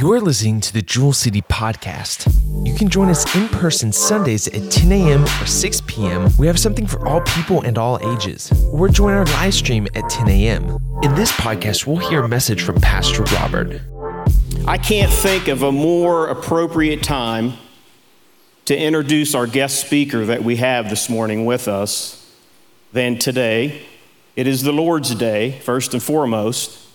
[0.00, 2.32] You're listening to the Jewel City Podcast.
[2.64, 5.24] You can join us in person Sundays at 10 a.m.
[5.24, 6.30] or 6 p.m.
[6.38, 8.52] We have something for all people and all ages.
[8.72, 10.78] Or join our live stream at 10 a.m.
[11.02, 13.80] In this podcast, we'll hear a message from Pastor Robert.
[14.68, 17.54] I can't think of a more appropriate time
[18.66, 22.32] to introduce our guest speaker that we have this morning with us
[22.92, 23.82] than today.
[24.36, 26.87] It is the Lord's Day, first and foremost.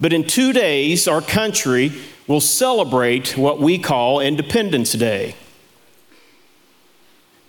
[0.00, 1.92] But in two days, our country
[2.26, 5.34] will celebrate what we call Independence Day.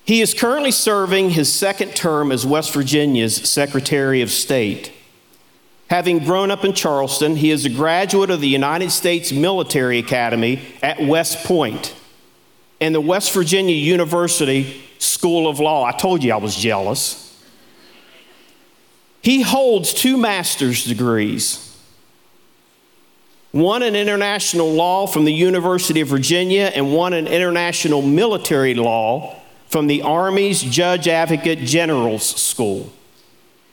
[0.04, 4.92] He is currently serving his second term as West Virginia's Secretary of State.
[5.92, 10.62] Having grown up in Charleston, he is a graduate of the United States Military Academy
[10.82, 11.96] at West Point
[12.82, 15.84] and the West Virginia University School of Law.
[15.84, 17.26] I told you I was jealous.
[19.22, 21.69] He holds two master's degrees
[23.52, 29.36] one in international law from the University of Virginia, and one in international military law
[29.68, 32.92] from the Army's Judge Advocate General's School.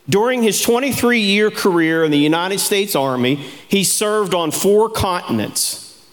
[0.08, 3.36] During his 23 year career in the United States Army,
[3.69, 6.06] he served on four continents,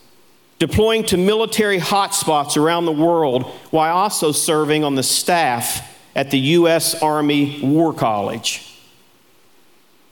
[0.58, 6.40] deploying to military hotspots around the world while also serving on the staff at the
[6.40, 7.02] U.S.
[7.02, 8.73] Army War College.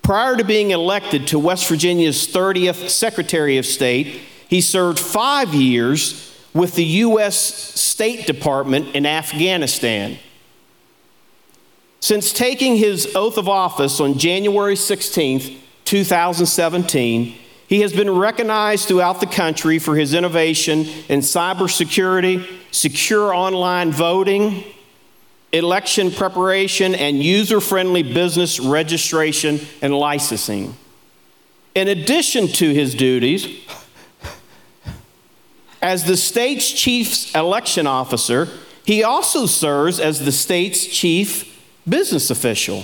[0.01, 6.35] Prior to being elected to West Virginia's 30th Secretary of State, he served five years
[6.53, 7.35] with the U.S.
[7.35, 10.17] State Department in Afghanistan.
[11.99, 19.21] Since taking his oath of office on January 16, 2017, he has been recognized throughout
[19.21, 24.65] the country for his innovation in cybersecurity, secure online voting,
[25.53, 30.75] election preparation, and user friendly business registration and licensing.
[31.75, 33.47] In addition to his duties,
[35.81, 38.47] as the state's chief election officer,
[38.85, 42.83] he also serves as the state's chief business official.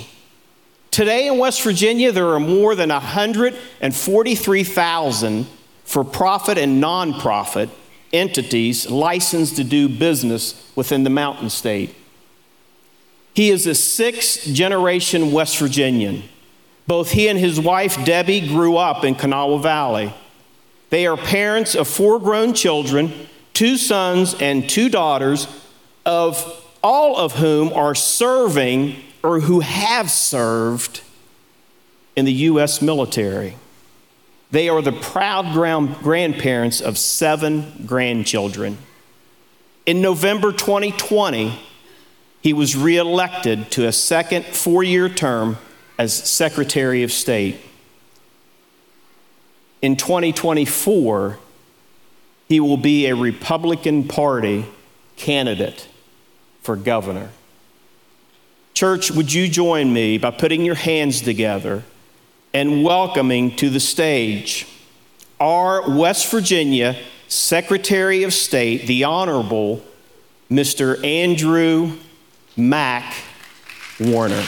[0.90, 5.46] Today in West Virginia, there are more than 143,000
[5.84, 7.70] for profit and nonprofit
[8.12, 11.94] entities licensed to do business within the mountain state.
[13.34, 16.24] He is a sixth generation West Virginian.
[16.86, 20.12] Both he and his wife, Debbie, grew up in Kanawha Valley.
[20.90, 23.12] They are parents of four grown children,
[23.52, 25.46] two sons and two daughters,
[26.06, 31.02] of all of whom are serving or who have served
[32.16, 32.80] in the U.S.
[32.80, 33.56] military.
[34.50, 35.52] They are the proud
[36.02, 38.78] grandparents of seven grandchildren.
[39.84, 41.58] In November 2020,
[42.40, 45.58] he was reelected to a second four year term
[45.98, 47.60] as Secretary of State.
[49.82, 51.38] In 2024,
[52.48, 54.64] he will be a Republican Party
[55.16, 55.88] candidate
[56.62, 57.30] for governor.
[58.74, 61.82] Church, would you join me by putting your hands together
[62.54, 64.66] and welcoming to the stage
[65.40, 66.96] our West Virginia
[67.28, 69.82] Secretary of State, the Honorable
[70.50, 71.04] Mr.
[71.04, 71.96] Andrew
[72.58, 73.14] Mac
[74.00, 74.42] Warner.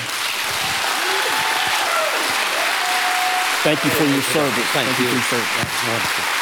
[3.63, 4.65] Thank you for your service.
[4.73, 5.05] Thank, Thank you.
[5.05, 5.57] you for your service.
[5.57, 6.41] That's wonderful.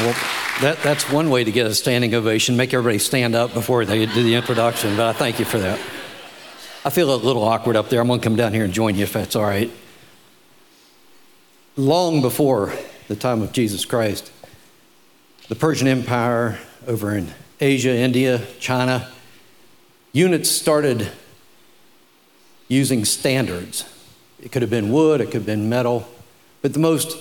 [0.00, 0.14] Well,
[0.60, 2.56] that, that's one way to get a standing ovation.
[2.56, 5.78] Make everybody stand up before they do the introduction, but I thank you for that.
[6.82, 8.00] I feel a little awkward up there.
[8.00, 9.70] I'm going to come down here and join you if that's all right.
[11.76, 12.72] Long before
[13.06, 14.32] the time of Jesus Christ,
[15.48, 19.10] the Persian Empire over in Asia, India, China,
[20.12, 21.12] units started
[22.68, 23.84] using standards.
[24.42, 26.08] It could have been wood, it could have been metal,
[26.62, 27.18] but the most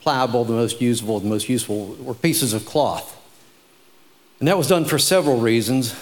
[0.00, 3.16] pliable, the most usable, the most useful were pieces of cloth.
[4.40, 5.92] And that was done for several reasons.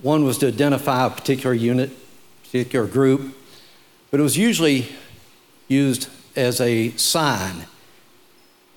[0.00, 1.90] One was to identify a particular unit
[2.46, 3.36] particular group,
[4.10, 4.88] but it was usually
[5.68, 7.66] used as a sign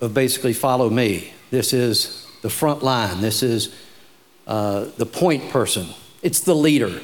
[0.01, 1.31] of basically follow me.
[1.51, 3.21] This is the front line.
[3.21, 3.73] This is
[4.47, 5.87] uh, the point person.
[6.21, 6.99] It's the leader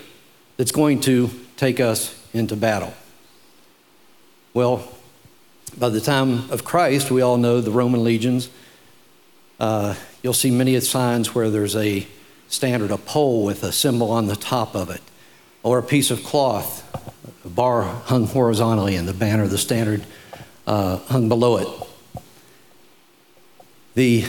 [0.57, 2.93] that's going to take us into battle.
[4.53, 4.87] Well,
[5.77, 8.49] by the time of Christ, we all know the Roman legions.
[9.59, 12.07] Uh, you'll see many of signs where there's a
[12.47, 15.01] standard, a pole with a symbol on the top of it
[15.65, 16.83] or a piece of cloth,
[17.43, 20.05] a bar hung horizontally, and the banner, the standard,
[20.67, 22.21] uh, hung below it.
[23.95, 24.25] The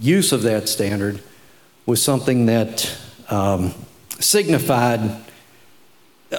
[0.00, 1.20] use of that standard
[1.84, 2.96] was something that
[3.28, 3.74] um,
[4.20, 5.00] signified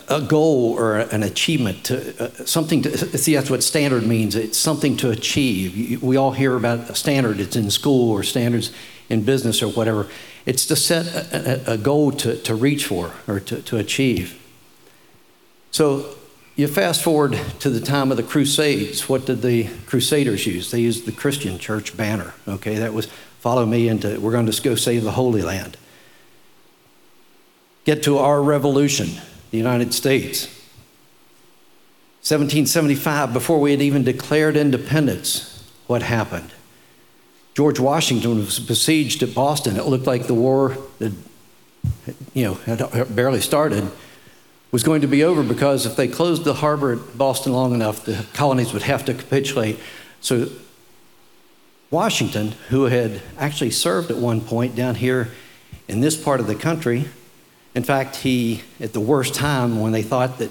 [0.07, 4.37] a goal or an achievement to uh, something to see that's what standard means.
[4.37, 6.01] It's something to achieve.
[6.01, 7.41] We all hear about a standard.
[7.41, 8.71] It's in school or standards
[9.09, 10.07] in business or whatever
[10.45, 14.39] it's to set a, a goal to, to reach for or to, to achieve.
[15.71, 16.15] So
[16.55, 19.09] you fast forward to the time of the crusades.
[19.09, 20.71] What did the crusaders use?
[20.71, 22.75] They used the christian church banner okay?
[22.75, 23.07] That was
[23.39, 25.77] follow me into we're going to go save the holy land.
[27.85, 29.09] Get to our revolution
[29.51, 30.47] the United States.
[32.23, 36.51] 1775, before we had even declared independence, what happened?
[37.53, 39.77] George Washington was besieged at Boston.
[39.77, 41.13] It looked like the war that,
[42.33, 43.89] you know, had barely started
[44.71, 48.05] was going to be over because if they closed the harbor at Boston long enough,
[48.05, 49.79] the colonies would have to capitulate.
[50.19, 50.47] So
[51.91, 55.29] Washington, who had actually served at one point down here
[55.87, 57.05] in this part of the country,
[57.75, 60.49] in fact, he, at the worst time when they thought that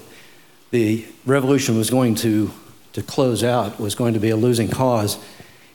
[0.71, 2.49] the revolution was going to,
[2.93, 5.17] to close out, was going to be a losing cause,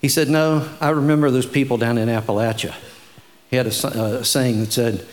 [0.00, 2.75] he said, No, I remember those people down in Appalachia.
[3.50, 5.06] He had a, a saying that said,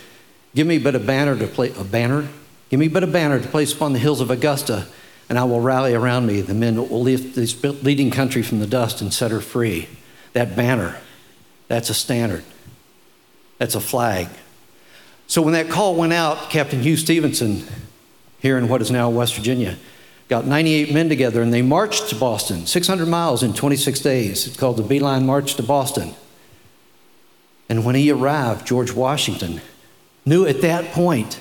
[0.54, 2.28] Give me but a banner to place, a banner?
[2.70, 4.88] Give me but a banner to place upon the hills of Augusta,
[5.30, 8.60] and I will rally around me the men that will lift this leading country from
[8.60, 9.90] the dust and set her free.
[10.34, 11.00] That banner,
[11.68, 12.44] that's a standard,
[13.58, 14.28] that's a flag.
[15.28, 17.66] So when that call went out, Captain Hugh Stevenson,
[18.40, 19.78] here in what is now West Virginia,
[20.27, 24.48] got 98 men together and they marched to Boston, 600 miles in 26 days.
[24.48, 26.13] It's called the Beeline March to Boston.
[27.69, 29.62] And when he arrived, George Washington
[30.25, 31.39] knew at that point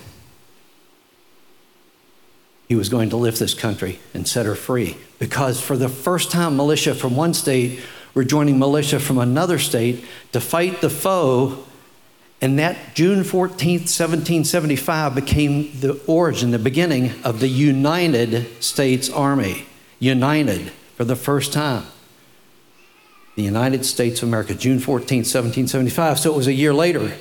[2.68, 4.96] he was going to lift this country and set her free.
[5.18, 7.80] Because for the first time, militia from one state
[8.14, 11.64] were joining militia from another state to fight the foe
[12.40, 19.66] and that June 14th, 1775 became the origin, the beginning of the United States Army.
[19.98, 21.84] United for the first time.
[23.36, 26.18] The United States of America, June 14th, 1775.
[26.18, 27.14] So it was a year later.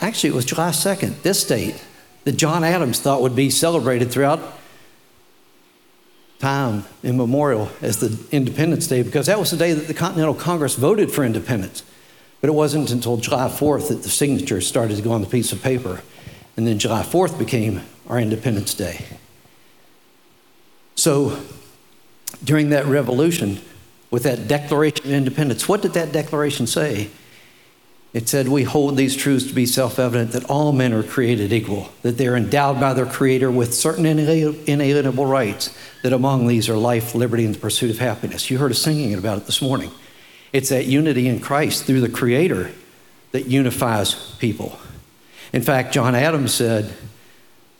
[0.00, 1.84] Actually, it was July 2nd, this date,
[2.24, 4.58] that John Adams thought would be celebrated throughout
[6.40, 10.74] time immemorial as the Independence Day because that was the day that the Continental Congress
[10.74, 11.84] voted for independence.
[12.42, 15.52] But it wasn't until July 4th that the signatures started to go on the piece
[15.52, 16.02] of paper.
[16.56, 19.06] And then July 4th became our Independence Day.
[20.96, 21.40] So
[22.42, 23.60] during that revolution,
[24.10, 27.10] with that Declaration of Independence, what did that declaration say?
[28.12, 31.52] It said, We hold these truths to be self evident that all men are created
[31.52, 36.68] equal, that they are endowed by their Creator with certain inalienable rights, that among these
[36.68, 38.50] are life, liberty, and the pursuit of happiness.
[38.50, 39.92] You heard us singing about it this morning.
[40.52, 42.70] It's that unity in Christ through the Creator
[43.32, 44.78] that unifies people.
[45.52, 46.92] In fact, John Adams said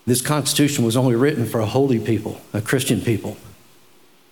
[0.07, 3.37] this Constitution was only written for a holy people, a Christian people.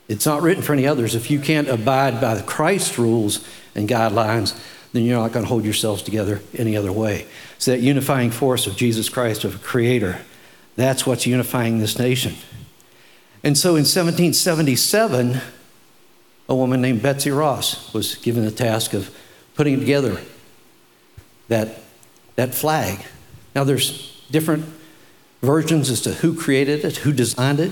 [0.08, 1.14] It's not written for any others.
[1.14, 4.58] If you can't abide by the Christ rules and guidelines,
[4.92, 7.26] then you're not going to hold yourselves together any other way.
[7.58, 10.18] So that unifying force of Jesus Christ, of a creator,
[10.74, 12.34] that's what's unifying this nation.
[13.44, 15.40] And so in 1777,
[16.50, 19.16] a woman named Betsy Ross was given the task of
[19.54, 20.20] putting together
[21.46, 21.78] that,
[22.34, 22.98] that flag.
[23.54, 24.64] Now, there's different
[25.42, 27.70] versions as to who created it, who designed it,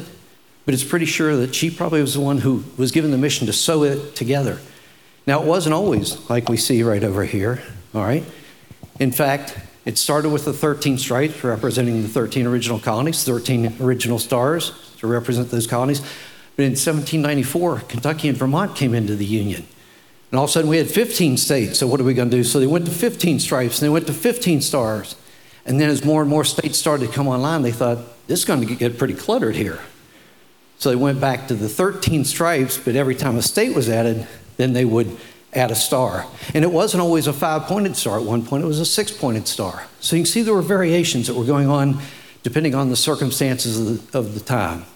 [0.64, 3.48] but it's pretty sure that she probably was the one who was given the mission
[3.48, 4.60] to sew it together.
[5.26, 7.60] Now, it wasn't always like we see right over here,
[7.94, 8.24] all right?
[9.00, 14.20] In fact, it started with the 13 stripes representing the 13 original colonies, 13 original
[14.20, 16.00] stars to represent those colonies.
[16.58, 19.64] But in 1794, Kentucky and Vermont came into the Union.
[20.32, 21.78] And all of a sudden we had 15 states.
[21.78, 22.42] So what are we going to do?
[22.42, 25.14] So they went to 15 stripes and they went to 15 stars.
[25.64, 28.44] And then as more and more states started to come online, they thought, this is
[28.44, 29.78] going to get pretty cluttered here.
[30.78, 34.26] So they went back to the 13 stripes, but every time a state was added,
[34.56, 35.16] then they would
[35.52, 36.26] add a star.
[36.54, 38.18] And it wasn't always a five pointed star.
[38.18, 39.84] At one point, it was a six pointed star.
[40.00, 42.00] So you can see there were variations that were going on
[42.42, 44.86] depending on the circumstances of the, of the time.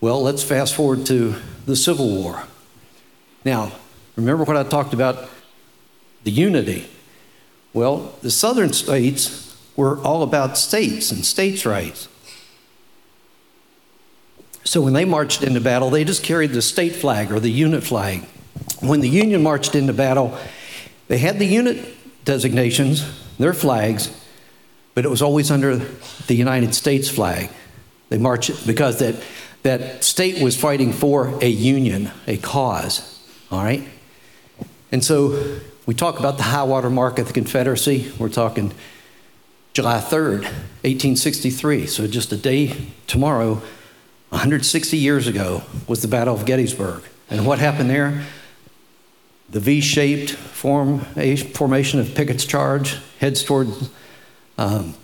[0.00, 2.44] Well, let's fast forward to the Civil War.
[3.44, 3.72] Now,
[4.14, 5.28] remember what I talked about
[6.24, 6.88] the unity.
[7.72, 12.08] Well, the southern states were all about states and states' rights.
[14.64, 17.84] So when they marched into battle, they just carried the state flag or the unit
[17.84, 18.24] flag.
[18.80, 20.36] When the Union marched into battle,
[21.08, 23.06] they had the unit designations,
[23.38, 24.10] their flags,
[24.94, 25.76] but it was always under
[26.26, 27.48] the United States flag.
[28.08, 29.14] They marched because that
[29.66, 33.20] that state was fighting for a union, a cause,
[33.50, 33.82] all right?
[34.92, 38.12] And so we talk about the high water mark of the Confederacy.
[38.16, 38.72] We're talking
[39.72, 40.44] July 3rd,
[40.84, 41.86] 1863.
[41.88, 42.76] So just a day
[43.08, 43.54] tomorrow,
[44.28, 47.02] 160 years ago, was the Battle of Gettysburg.
[47.28, 48.24] And what happened there?
[49.50, 51.00] The V shaped form,
[51.54, 53.66] formation of Pickett's charge heads toward
[54.58, 54.94] um,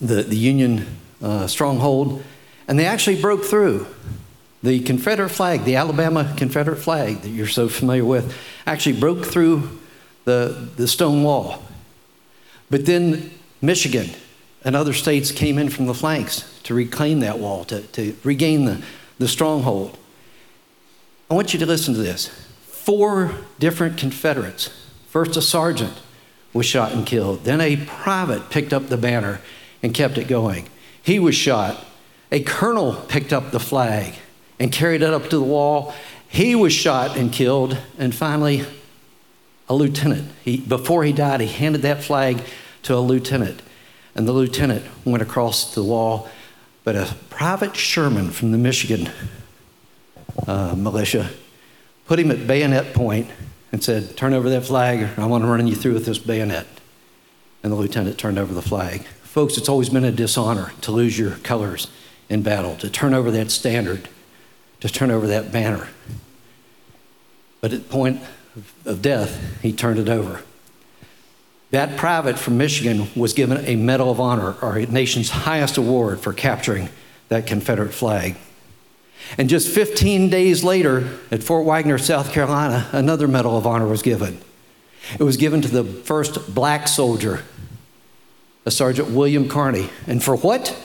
[0.00, 0.86] the, the Union
[1.20, 2.24] uh, stronghold,
[2.72, 3.86] and they actually broke through.
[4.62, 8.34] The Confederate flag, the Alabama Confederate flag that you're so familiar with,
[8.66, 9.78] actually broke through
[10.24, 11.62] the, the stone wall.
[12.70, 14.08] But then Michigan
[14.64, 18.64] and other states came in from the flanks to reclaim that wall, to, to regain
[18.64, 18.82] the,
[19.18, 19.98] the stronghold.
[21.30, 22.28] I want you to listen to this.
[22.62, 24.70] Four different Confederates,
[25.10, 26.00] first a sergeant
[26.54, 29.42] was shot and killed, then a private picked up the banner
[29.82, 30.70] and kept it going.
[31.02, 31.84] He was shot.
[32.32, 34.14] A colonel picked up the flag
[34.58, 35.94] and carried it up to the wall.
[36.28, 37.76] He was shot and killed.
[37.98, 38.64] And finally,
[39.68, 40.32] a lieutenant.
[40.42, 42.42] He, before he died, he handed that flag
[42.84, 43.60] to a lieutenant.
[44.14, 46.30] And the lieutenant went across the wall.
[46.84, 49.10] But a private Sherman from the Michigan
[50.46, 51.28] uh, militia
[52.06, 53.30] put him at bayonet point
[53.72, 56.18] and said, Turn over that flag, or I want to run you through with this
[56.18, 56.66] bayonet.
[57.62, 59.02] And the lieutenant turned over the flag.
[59.22, 61.88] Folks, it's always been a dishonor to lose your colors
[62.32, 64.08] in battle, to turn over that standard,
[64.80, 65.88] to turn over that banner.
[67.60, 68.22] But at the point
[68.84, 70.42] of death, he turned it over.
[71.70, 76.32] That private from Michigan was given a Medal of Honor, our nation's highest award for
[76.32, 76.88] capturing
[77.28, 78.36] that Confederate flag.
[79.38, 84.02] And just 15 days later, at Fort Wagner, South Carolina, another Medal of Honor was
[84.02, 84.40] given.
[85.18, 87.42] It was given to the first black soldier,
[88.66, 89.90] a Sergeant William Carney.
[90.06, 90.76] And for what?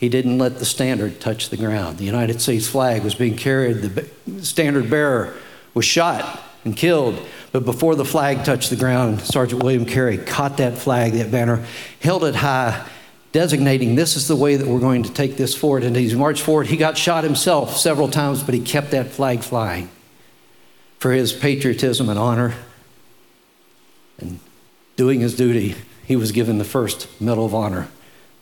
[0.00, 1.98] He didn't let the standard touch the ground.
[1.98, 4.08] The United States flag was being carried, the
[4.42, 5.34] standard bearer
[5.74, 7.20] was shot and killed.
[7.52, 11.66] But before the flag touched the ground, Sergeant William Carney caught that flag, that banner,
[12.00, 12.88] held it high,
[13.32, 15.84] designating this is the way that we're going to take this forward.
[15.84, 19.08] And as he marched forward, he got shot himself several times, but he kept that
[19.08, 19.90] flag flying
[20.98, 22.54] for his patriotism and honor
[24.18, 24.40] and
[24.96, 25.74] doing his duty.
[26.06, 27.88] He was given the first Medal of Honor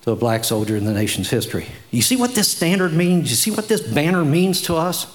[0.09, 1.67] to a black soldier in the nation's history.
[1.91, 3.31] You see what this standard means?
[3.31, 5.07] You see what this banner means to us?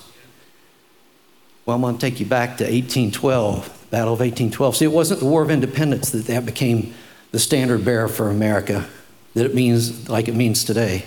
[1.65, 4.77] Well, I'm going to take you back to 1812, Battle of 1812.
[4.77, 6.93] See, it wasn't the War of Independence that that became
[7.31, 8.85] the standard bearer for America
[9.33, 11.05] that it means like it means today.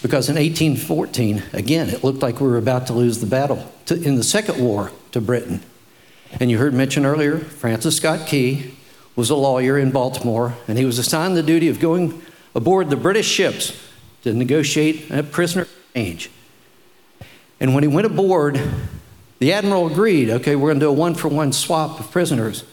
[0.00, 4.00] Because in 1814, again, it looked like we were about to lose the battle to,
[4.00, 5.60] in the Second War to Britain.
[6.40, 8.74] And you heard mentioned earlier, Francis Scott Key
[9.16, 12.22] was a lawyer in Baltimore, and he was assigned the duty of going
[12.56, 13.78] aboard the British ships
[14.22, 16.30] to negotiate a prisoner exchange.
[17.60, 18.60] And when he went aboard,
[19.38, 22.64] the admiral agreed, okay, we're going to do a one for one swap of prisoners.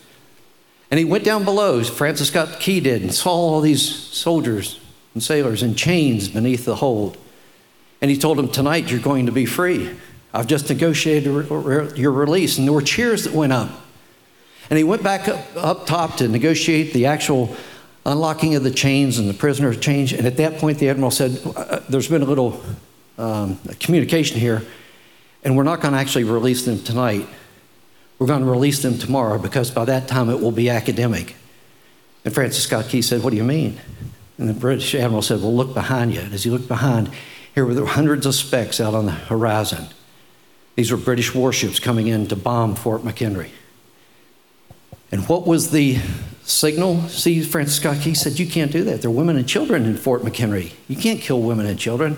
[0.90, 4.80] And he went down below, Francis Scott Key did, and saw all these soldiers
[5.13, 7.18] and sailors in chains beneath the hold.
[8.02, 9.96] And he told them, Tonight you're going to be free.
[10.34, 11.25] I've just negotiated
[11.98, 12.58] your release.
[12.58, 13.70] And there were cheers that went up.
[14.70, 17.56] And he went back up, up top to negotiate the actual
[18.06, 20.14] unlocking of the chains and the prisoner change.
[20.14, 22.62] And at that point, the admiral said, uh, There's been a little
[23.18, 24.64] um, communication here,
[25.44, 27.28] and we're not going to actually release them tonight.
[28.20, 31.36] We're going to release them tomorrow because by that time it will be academic.
[32.26, 33.80] And Francis Scott Key said, What do you mean?
[34.38, 36.22] And the British admiral said, Well, look behind you.
[36.22, 37.10] And as he looked behind,
[37.54, 39.88] here were hundreds of specks out on the horizon.
[40.76, 43.50] These were British warships coming in to bomb Fort McHenry.
[45.12, 46.00] And what was the
[46.46, 47.02] signal?
[47.10, 49.02] See, Francis Scott Key said, You can't do that.
[49.02, 50.74] There are women and children in Fort McHenry.
[50.88, 52.18] You can't kill women and children.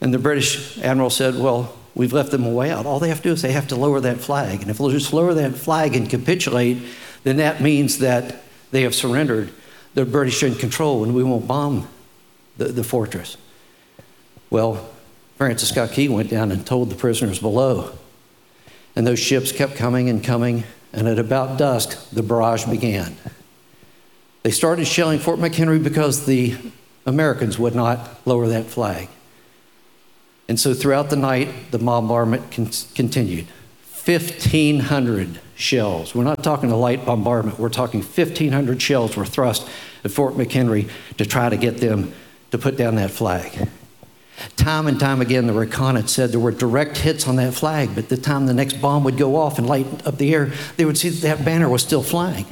[0.00, 2.86] And the British admiral said, Well, We've left them a way out.
[2.86, 4.62] All they have to do is they have to lower that flag.
[4.62, 6.78] And if they'll just lower that flag and capitulate,
[7.24, 9.52] then that means that they have surrendered.
[9.94, 11.88] The British in control and we won't bomb
[12.56, 13.36] the, the fortress.
[14.50, 14.88] Well,
[15.36, 17.92] Francis Scott Key went down and told the prisoners below.
[18.94, 20.64] And those ships kept coming and coming.
[20.92, 23.16] And at about dusk, the barrage began.
[24.42, 26.56] They started shelling Fort McHenry because the
[27.04, 29.08] Americans would not lower that flag.
[30.48, 33.46] And so throughout the night, the bombardment con- continued.
[34.04, 36.14] 1,500 shells.
[36.14, 39.68] We're not talking a light bombardment, we're talking 1,500 shells were thrust
[40.04, 42.12] at Fort McHenry to try to get them
[42.50, 43.68] to put down that flag.
[44.56, 48.08] Time and time again, the reconnaissance said there were direct hits on that flag, but
[48.08, 50.96] the time the next bomb would go off and light up the air, they would
[50.96, 52.46] see that that banner was still flying.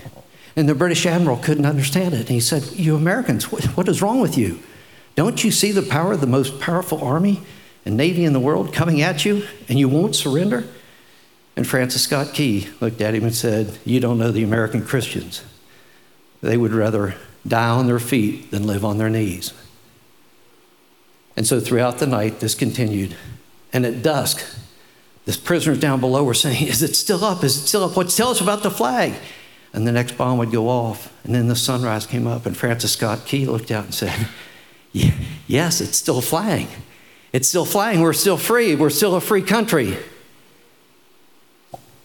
[0.59, 2.21] And the British admiral couldn't understand it.
[2.21, 4.59] And he said, You Americans, what, what is wrong with you?
[5.15, 7.41] Don't you see the power of the most powerful army?
[7.89, 10.65] and navy in the world coming at you and you won't surrender?
[11.57, 15.43] And Francis Scott Key looked at him and said, You don't know the American Christians.
[16.43, 17.15] They would rather
[17.47, 19.55] die on their feet than live on their knees.
[21.35, 23.17] And so throughout the night, this continued.
[23.73, 24.45] And at dusk,
[25.25, 27.43] the prisoners down below were saying, Is it still up?
[27.43, 27.97] Is it still up?
[27.97, 29.15] What tell us about the flag?
[29.73, 31.13] And the next bomb would go off.
[31.25, 34.29] And then the sunrise came up, and Francis Scott Key looked out and said,
[34.93, 36.69] Yes, it's still flying.
[37.33, 38.01] It's still flying.
[38.01, 38.75] We're still free.
[38.75, 39.97] We're still a free country.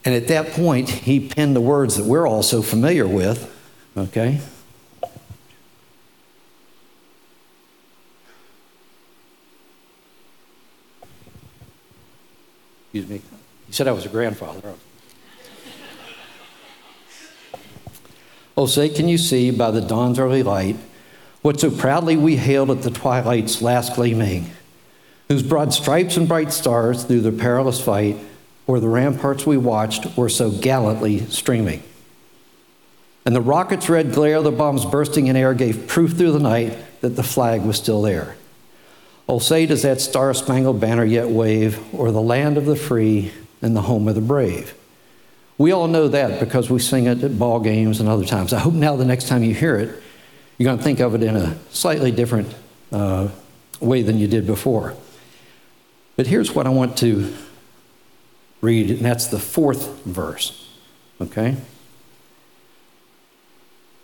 [0.05, 3.49] And at that point, he penned the words that we're all so familiar with,
[3.97, 4.41] okay?
[12.93, 13.21] Excuse me.
[13.65, 14.73] He said I was a grandfather.
[18.55, 20.77] Oh, say, can you see by the dawn's early light
[21.41, 24.51] what so proudly we hailed at the twilight's last gleaming,
[25.27, 28.17] whose broad stripes and bright stars through the perilous fight,
[28.65, 31.83] or the ramparts we watched, were so gallantly streaming?
[33.25, 36.77] And the rocket's red glare, the bombs bursting in air, gave proof through the night
[37.01, 38.35] that the flag was still there.
[39.27, 43.31] Oh, say, does that star spangled banner yet wave o'er the land of the free
[43.61, 44.73] and the home of the brave?
[45.63, 48.51] We all know that because we sing it at ball games and other times.
[48.51, 49.97] I hope now the next time you hear it,
[50.57, 52.53] you're going to think of it in a slightly different
[52.91, 53.29] uh,
[53.79, 54.93] way than you did before.
[56.17, 57.33] But here's what I want to
[58.59, 60.69] read, and that's the fourth verse.
[61.21, 61.55] Okay?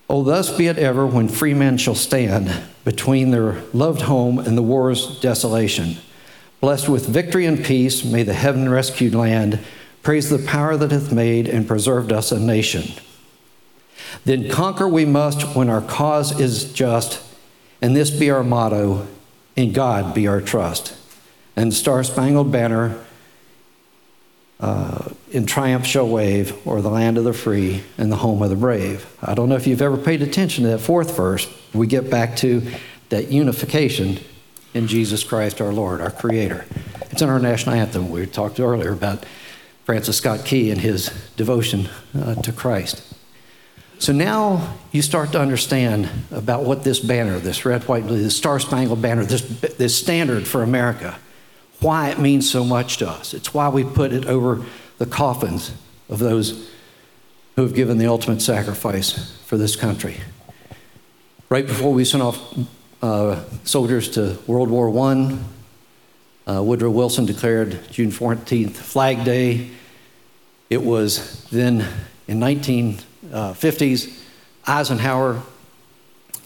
[0.10, 2.50] Oh, thus be it ever when free men shall stand
[2.86, 5.98] between their loved home and the war's desolation.
[6.62, 9.60] Blessed with victory and peace, may the heaven rescued land
[10.04, 12.94] praise the power that hath made and preserved us a nation.
[14.26, 17.22] Then conquer we must when our cause is just,
[17.82, 19.08] and this be our motto
[19.56, 20.96] in God be our trust.
[21.56, 23.04] And Star Spangled Banner
[24.60, 28.50] uh, in triumph shall wave, or the land of the free and the home of
[28.50, 29.06] the brave.
[29.22, 31.48] I don't know if you've ever paid attention to that fourth verse.
[31.74, 32.62] We get back to
[33.10, 34.20] that unification
[34.74, 36.66] in Jesus Christ our Lord, our Creator.
[37.12, 38.10] It's in our national anthem.
[38.10, 39.26] We talked earlier about
[39.90, 43.02] Francis Scott Key and his devotion uh, to Christ.
[43.98, 48.38] So now you start to understand about what this banner, this red, white, blue, this
[48.38, 49.42] star spangled banner, this,
[49.80, 51.18] this standard for America,
[51.80, 53.34] why it means so much to us.
[53.34, 54.64] It's why we put it over
[55.00, 55.74] the coffins
[56.08, 56.70] of those
[57.56, 60.18] who have given the ultimate sacrifice for this country.
[61.50, 62.60] Right before we sent off
[63.02, 65.40] uh, soldiers to World War I,
[66.46, 69.72] uh, Woodrow Wilson declared June 14th Flag Day.
[70.70, 71.86] It was then
[72.28, 75.42] in 1950s, uh, Eisenhower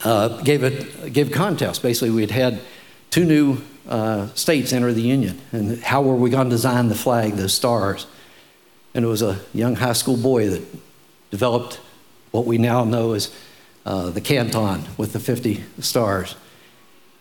[0.04, 1.82] uh, gave, it, gave a contest.
[1.82, 2.62] Basically, we had had
[3.10, 3.58] two new
[3.88, 5.40] uh, states enter the Union.
[5.52, 8.08] And how were we going to design the flag, the stars?
[8.94, 10.64] And it was a young high school boy that
[11.32, 11.80] developed
[12.32, 13.34] what we now know as
[13.86, 16.36] uh, the canton with the 50 stars.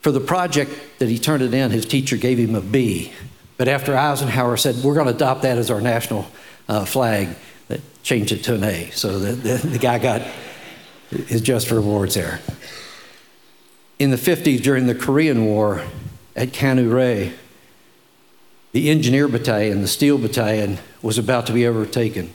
[0.03, 3.13] For the project that he turned it in, his teacher gave him a B.
[3.57, 6.27] But after Eisenhower said, we're going to adopt that as our national
[6.69, 7.29] uh, flag,
[7.69, 8.91] that changed it to an A.
[8.91, 10.23] So the, the, the guy got
[11.11, 12.41] his just rewards there.
[13.99, 15.85] In the 50s, during the Korean War,
[16.35, 17.33] at Kunu-ri,
[18.73, 22.33] the engineer battalion, the steel battalion, was about to be overtaken.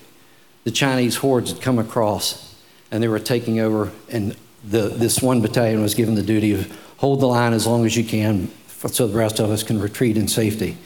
[0.64, 2.56] The Chinese hordes had come across
[2.92, 6.72] and they were taking over, and the, this one battalion was given the duty of
[6.98, 10.18] hold the line as long as you can so the rest of us can retreat
[10.18, 10.78] in safety.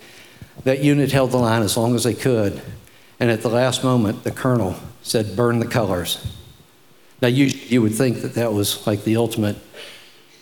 [0.63, 2.62] That unit held the line as long as they could,
[3.21, 6.25] and at the last moment, the colonel said, Burn the colors.
[7.21, 9.57] Now, you, you would think that that was like the ultimate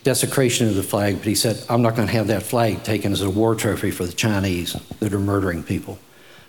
[0.06, 3.12] desecration of the flag, but he said, I'm not going to have that flag taken
[3.12, 6.00] as a war trophy for the Chinese that are murdering people.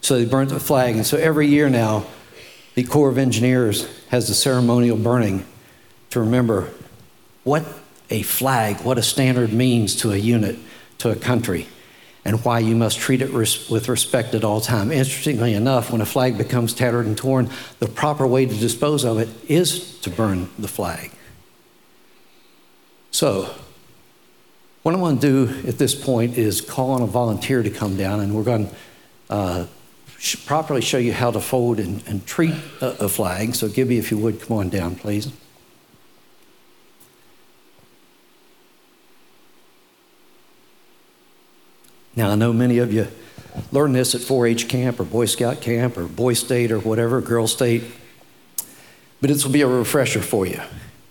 [0.03, 0.95] So they burnt the flag.
[0.95, 2.07] And so every year now,
[2.77, 5.45] the Corps of Engineers has the ceremonial burning
[6.11, 6.71] to remember
[7.43, 7.65] what
[8.09, 10.61] a flag, what a standard means to a unit,
[10.99, 11.67] to a country,
[12.25, 14.93] and why you must treat it res- with respect at all time.
[14.93, 19.19] Interestingly enough, when a flag becomes tattered and torn, the proper way to dispose of
[19.19, 21.11] it is to burn the flag.
[23.11, 23.53] So,
[24.83, 27.97] what I'm going to do at this point is call on a volunteer to come
[27.97, 28.75] down, and we're going to
[29.29, 29.67] uh,
[30.19, 33.55] sh- properly show you how to fold and, and treat a, a flag.
[33.55, 35.33] So, Gibby, if you would, come on down, please.
[42.17, 43.09] Now, I know many of you
[43.73, 47.21] learn this at 4 H camp or Boy Scout camp or Boy State or whatever,
[47.21, 47.85] Girl State,
[49.21, 50.61] but this will be a refresher for you.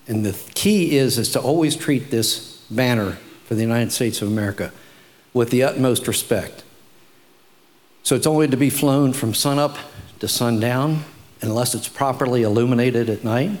[0.06, 3.12] And the key is, is to always treat this banner
[3.44, 4.72] for the United States of America
[5.32, 6.64] with the utmost respect.
[8.02, 9.76] So it's only to be flown from sunup
[10.18, 11.04] to sundown
[11.42, 13.52] unless it's properly illuminated at night.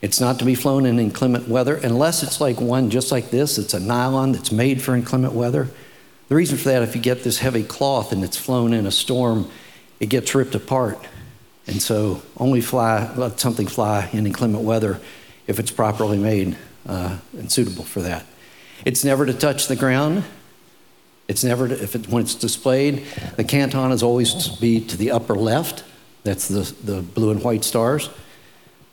[0.00, 3.58] It's not to be flown in inclement weather unless it's like one just like this.
[3.58, 5.68] It's a nylon that's made for inclement weather.
[6.30, 8.92] The reason for that, if you get this heavy cloth and it's flown in a
[8.92, 9.50] storm,
[9.98, 11.04] it gets ripped apart.
[11.66, 15.00] And so only fly, let something fly in inclement weather
[15.48, 18.26] if it's properly made uh, and suitable for that.
[18.84, 20.22] It's never to touch the ground.
[21.26, 24.96] It's never to, if it, when it's displayed, the canton is always to be to
[24.96, 25.82] the upper left.
[26.22, 28.08] That's the, the blue and white stars.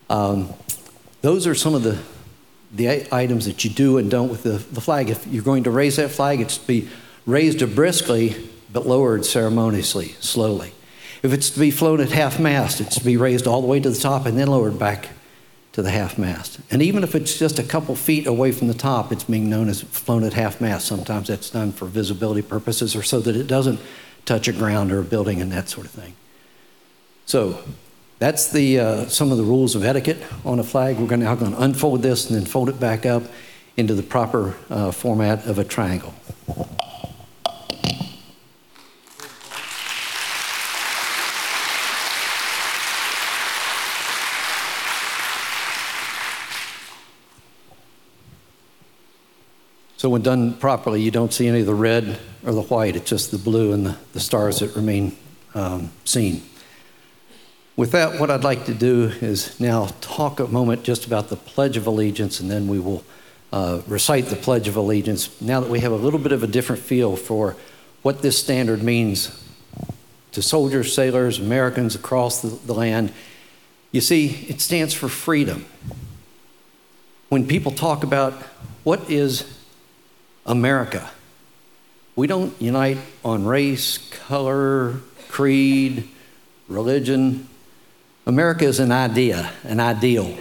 [0.10, 0.56] Um,
[1.22, 2.00] those are some of the,
[2.74, 5.12] the items that you do and don't with the, the flag.
[5.12, 6.90] If you're going to raise that flag, it's to be
[7.28, 10.74] raised briskly but lowered ceremoniously, slowly.
[11.22, 13.80] If it's to be flown at half mast, it's to be raised all the way
[13.80, 15.10] to the top and then lowered back
[15.74, 16.60] to the half mast.
[16.72, 19.70] And even if it's just a couple feet away from the top, it's being known
[19.70, 20.88] as flown at half mast.
[20.88, 23.80] Sometimes that's done for visibility purposes or so that it doesn't
[24.26, 26.14] touch a ground or a building and that sort of thing.
[27.26, 27.64] So
[28.20, 30.98] that's the, uh, some of the rules of etiquette on a flag.
[30.98, 33.24] We're going to unfold this and then fold it back up
[33.76, 36.14] into the proper uh, format of a triangle.
[49.98, 52.96] So when done properly, you don't see any of the red or the white.
[52.96, 55.18] It's just the blue and the, the stars that remain
[55.56, 56.44] um, seen.
[57.76, 61.36] With that, what I'd like to do is now talk a moment just about the
[61.36, 63.04] Pledge of Allegiance, and then we will
[63.52, 66.48] uh, recite the Pledge of Allegiance now that we have a little bit of a
[66.48, 67.56] different feel for
[68.04, 69.44] what this standard means
[70.32, 73.12] to soldiers, sailors, Americans across the, the land.
[73.92, 75.66] You see, it stands for freedom.
[77.30, 78.34] When people talk about
[78.84, 79.57] what is
[80.48, 81.10] America.
[82.16, 84.96] We don't unite on race, color,
[85.30, 86.08] creed,
[86.68, 87.48] religion.
[88.26, 90.36] America is an idea, an ideal.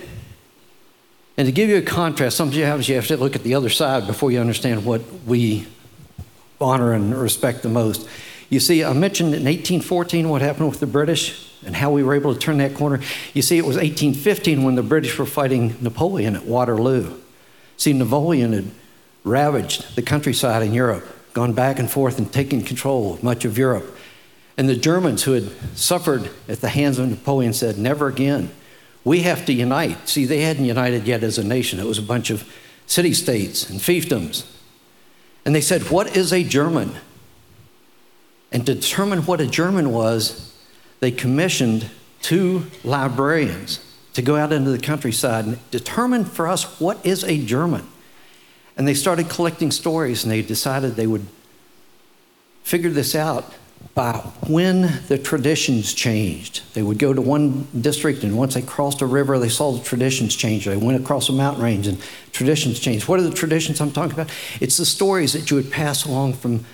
[1.37, 4.07] And to give you a contrast, sometimes you have to look at the other side
[4.07, 5.67] before you understand what we
[6.61, 8.09] honor and respect the most.
[8.49, 12.15] You see, I mentioned in 1814 what happened with the British and how we were
[12.15, 13.01] able to turn that corner.
[13.35, 17.19] You see, it was 1815 when the British were fighting Napoleon at Waterloo.
[17.77, 18.71] See, Napoleon had
[19.27, 23.59] ravaged the countryside in Europe, gone back and forth and taken control of much of
[23.59, 23.99] Europe.
[24.57, 28.51] And the Germans who had suffered at the hands of Napoleon said, Never again.
[29.05, 30.09] We have to unite.
[30.09, 32.49] See, they hadn't united yet as a nation, it was a bunch of
[32.87, 34.47] city states and fiefdoms.
[35.45, 36.93] And they said, What is a German?
[38.53, 40.57] And to determine what a German was,
[41.01, 41.91] they commissioned
[42.23, 43.85] two librarians
[44.15, 47.87] to go out into the countryside and determine for us what is a German.
[48.77, 51.27] And they started collecting stories and they decided they would
[52.63, 53.55] figure this out
[53.95, 54.13] by
[54.49, 56.63] when the traditions changed.
[56.75, 59.83] They would go to one district and once they crossed a river, they saw the
[59.83, 60.67] traditions change.
[60.67, 61.99] They went across a mountain range and
[62.33, 63.09] traditions changed.
[63.09, 64.31] What are the traditions I'm talking about?
[64.61, 66.67] It's the stories that you would pass along from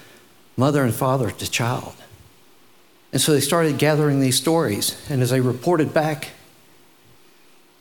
[0.56, 1.94] mother and father to child.
[3.12, 4.96] And so they started gathering these stories.
[5.10, 6.30] And as they reported back,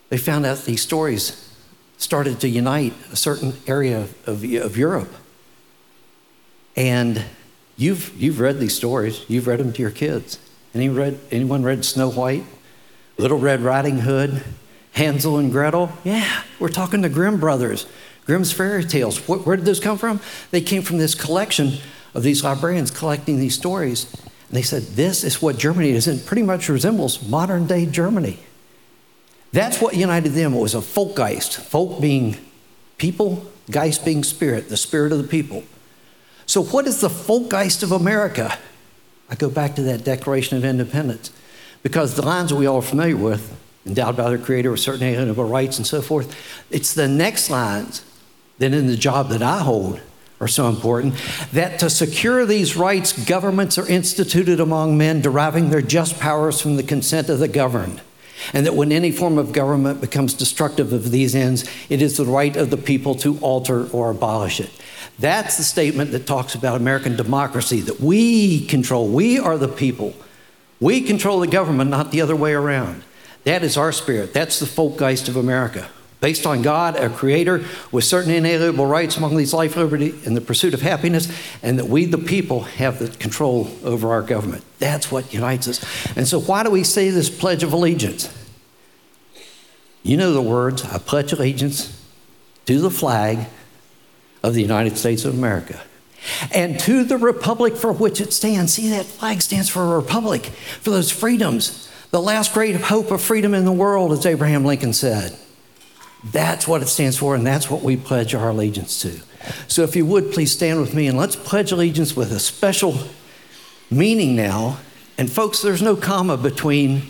[0.09, 1.50] they found out these stories
[2.01, 5.13] started to unite a certain area of, of Europe.
[6.75, 7.23] And
[7.77, 10.39] you've, you've read these stories, you've read them to your kids.
[10.73, 12.43] Any read, anyone read Snow White,
[13.17, 14.43] Little Red Riding Hood,
[14.93, 15.91] Hansel and Gretel?
[16.03, 17.85] Yeah, we're talking the Grimm brothers,
[18.25, 19.27] Grimm's fairy tales.
[19.27, 20.21] Where, where did those come from?
[20.49, 21.73] They came from this collection
[22.15, 24.11] of these librarians collecting these stories.
[24.47, 28.39] And they said, This is what Germany is, and pretty much resembles modern day Germany.
[29.51, 30.53] That's what united them.
[30.53, 32.37] It was a Volkgeist, folk being
[32.97, 35.63] people, Geist being spirit, the spirit of the people.
[36.45, 38.57] So, what is the Volkgeist of America?
[39.29, 41.31] I go back to that Declaration of Independence
[41.83, 45.45] because the lines we all are familiar with, endowed by their Creator with certain inalienable
[45.45, 46.35] rights and so forth,
[46.69, 48.03] it's the next lines
[48.59, 50.01] that in the job that I hold
[50.39, 51.15] are so important
[51.53, 56.75] that to secure these rights, governments are instituted among men, deriving their just powers from
[56.75, 58.01] the consent of the governed
[58.53, 62.25] and that when any form of government becomes destructive of these ends, it is the
[62.25, 64.69] right of the people to alter or abolish it.
[65.19, 70.15] That's the statement that talks about American democracy, that we control, we are the people.
[70.79, 73.03] We control the government, not the other way around.
[73.43, 74.33] That is our spirit.
[74.33, 75.89] That's the Volkgeist of America.
[76.21, 80.41] Based on God, a creator, with certain inalienable rights among these life, liberty, and the
[80.41, 81.27] pursuit of happiness,
[81.61, 84.63] and that we, the people, have the control over our government.
[84.79, 85.83] That's what unites us.
[86.15, 88.33] And so, why do we say this Pledge of Allegiance?
[90.03, 92.01] You know the words I pledge allegiance
[92.65, 93.47] to the flag
[94.43, 95.79] of the United States of America
[96.51, 98.73] and to the republic for which it stands.
[98.73, 103.21] See, that flag stands for a republic, for those freedoms, The last great hope of
[103.21, 105.33] freedom in the world, as Abraham Lincoln said.
[106.23, 109.19] That's what it stands for, and that's what we pledge our allegiance to.
[109.67, 112.99] So, if you would, please stand with me and let's pledge allegiance with a special
[113.89, 114.77] meaning now.
[115.17, 117.03] And, folks, there's no comma between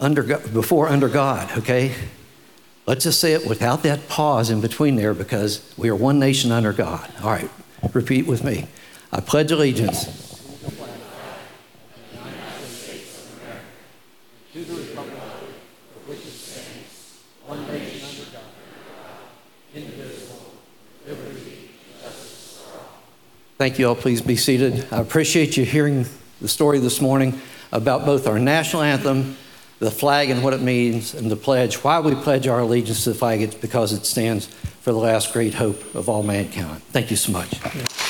[0.00, 1.94] under, before under God, okay?
[2.86, 6.52] Let's just say it without that pause in between there because we are one nation
[6.52, 7.08] under God.
[7.22, 7.50] All right,
[7.92, 8.66] repeat with me.
[9.12, 10.21] I pledge allegiance
[23.62, 23.94] Thank you all.
[23.94, 24.88] Please be seated.
[24.90, 26.04] I appreciate you hearing
[26.40, 29.36] the story this morning about both our national anthem,
[29.78, 31.76] the flag and what it means, and the pledge.
[31.76, 35.32] Why we pledge our allegiance to the flag, it's because it stands for the last
[35.32, 36.82] great hope of all mankind.
[36.90, 38.01] Thank you so much.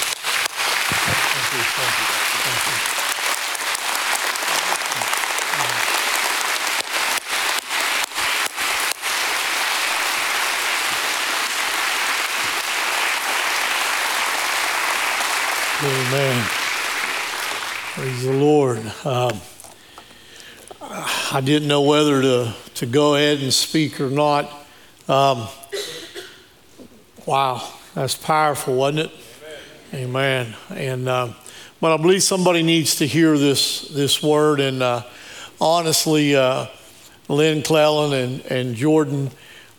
[16.13, 16.45] Amen.
[17.95, 18.79] Praise the Lord.
[19.07, 19.41] Um,
[20.83, 24.45] I didn't know whether to, to go ahead and speak or not.
[25.09, 25.49] Um,
[27.25, 29.13] wow, that's powerful, wasn't it?
[29.95, 30.55] Amen.
[30.69, 30.79] Amen.
[30.79, 31.29] And uh,
[31.81, 34.61] but I believe somebody needs to hear this this word.
[34.61, 35.05] And uh,
[35.63, 36.67] honestly, uh,
[37.29, 39.31] Lynn Clellan and, and Jordan.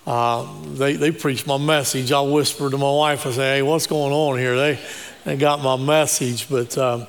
[0.06, 2.12] Uh, they, they preached my message.
[2.12, 4.54] I whispered to my wife, I said, Hey, what's going on here?
[4.58, 4.80] They,
[5.26, 6.50] and got my message.
[6.50, 7.08] But um,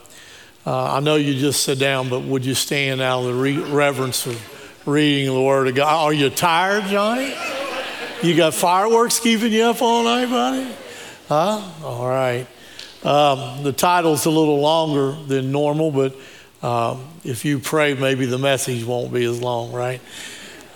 [0.67, 3.59] uh, I know you just sit down, but would you stand out of the re-
[3.59, 6.07] reverence of reading the Word of God?
[6.07, 7.35] Are you tired, Johnny?
[8.23, 10.75] You got fireworks keeping you up all night, buddy?
[11.29, 11.63] Huh?
[11.83, 12.47] All right.
[13.03, 16.17] Um, the title's a little longer than normal, but
[16.63, 20.01] um, if you pray, maybe the message won't be as long, right?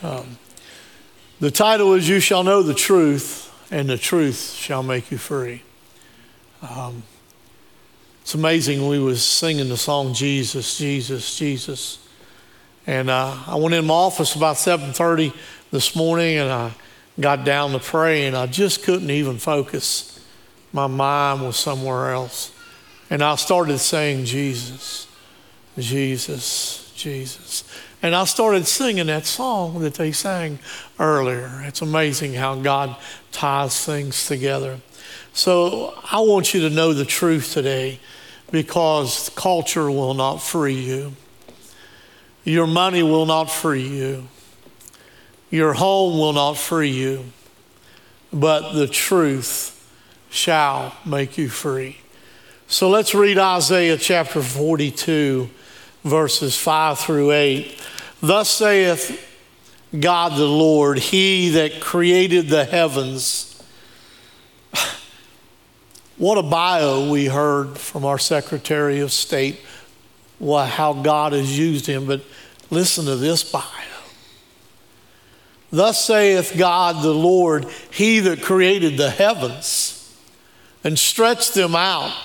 [0.03, 0.37] Um,
[1.41, 5.63] the title is You Shall Know the Truth, and the Truth Shall Make You Free.
[6.61, 7.03] Um,
[8.29, 8.87] it's amazing.
[8.87, 11.99] We was singing the song Jesus, Jesus, Jesus,
[12.87, 15.33] and uh, I went in my office about 7:30
[15.71, 16.73] this morning, and I
[17.19, 20.21] got down to pray, and I just couldn't even focus.
[20.75, 22.53] My mind was somewhere else,
[23.09, 25.07] and I started saying Jesus,
[25.79, 27.65] Jesus, Jesus.
[28.03, 30.59] And I started singing that song that they sang
[30.99, 31.63] earlier.
[31.65, 32.95] It's amazing how God
[33.33, 34.81] ties things together.
[35.33, 38.01] So I want you to know the truth today
[38.51, 41.13] because culture will not free you.
[42.45, 44.29] Your money will not free you.
[45.51, 47.25] Your home will not free you.
[48.33, 49.75] But the truth
[50.31, 51.99] shall make you free.
[52.67, 55.49] So let's read Isaiah chapter 42,
[56.05, 57.83] verses 5 through 8.
[58.21, 59.25] Thus saith
[59.99, 63.58] God the Lord, He that created the heavens
[66.19, 69.61] what a bio we heard from our Secretary of State,
[70.41, 72.07] how God has used him.
[72.07, 72.23] But
[72.71, 73.63] listen to this bio.
[75.71, 79.95] Thus saith God the Lord, He that created the heavens
[80.83, 82.17] and stretched them out,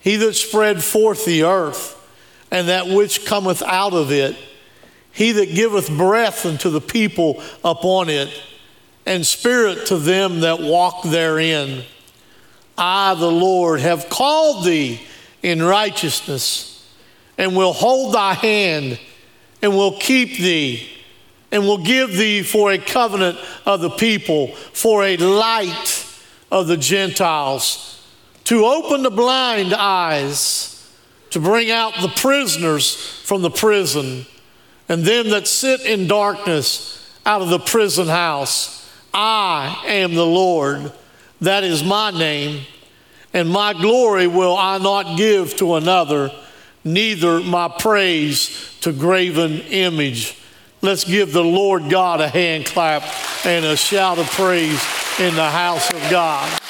[0.00, 1.94] He that spread forth the earth
[2.50, 4.36] and that which cometh out of it,
[5.10, 8.30] He that giveth breath unto the people upon it,
[9.04, 11.84] and spirit to them that walk therein.
[12.78, 15.00] I, the Lord, have called thee
[15.42, 16.72] in righteousness,
[17.38, 18.98] and will hold thy hand,
[19.62, 20.88] and will keep thee,
[21.52, 26.06] and will give thee for a covenant of the people, for a light
[26.50, 28.06] of the Gentiles,
[28.44, 30.72] to open the blind eyes,
[31.30, 34.26] to bring out the prisoners from the prison,
[34.88, 38.88] and them that sit in darkness out of the prison house.
[39.12, 40.92] I am the Lord
[41.40, 42.64] that is my name.
[43.32, 46.32] And my glory will I not give to another,
[46.84, 50.38] neither my praise to graven image.
[50.80, 53.02] Let's give the Lord God a hand clap
[53.44, 54.82] and a shout of praise
[55.18, 56.60] in the house of God.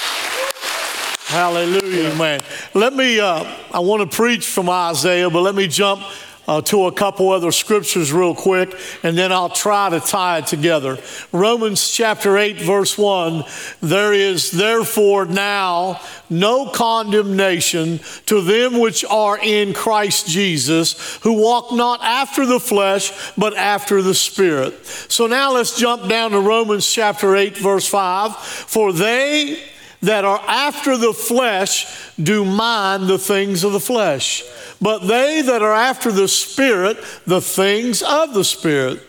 [1.26, 2.40] Hallelujah, man.
[2.72, 6.02] Let me, uh, I want to preach from Isaiah, but let me jump
[6.48, 10.46] uh, to a couple other scriptures real quick, and then I'll try to tie it
[10.46, 10.98] together.
[11.32, 13.44] Romans chapter 8, verse 1
[13.80, 21.72] There is therefore now no condemnation to them which are in Christ Jesus, who walk
[21.72, 24.87] not after the flesh, but after the Spirit.
[24.87, 28.37] So now let's jump down to Romans chapter 8, verse 5.
[28.37, 29.62] For they
[30.02, 34.42] that are after the flesh do mind the things of the flesh
[34.80, 39.02] but they that are after the Spirit, the things of the Spirit.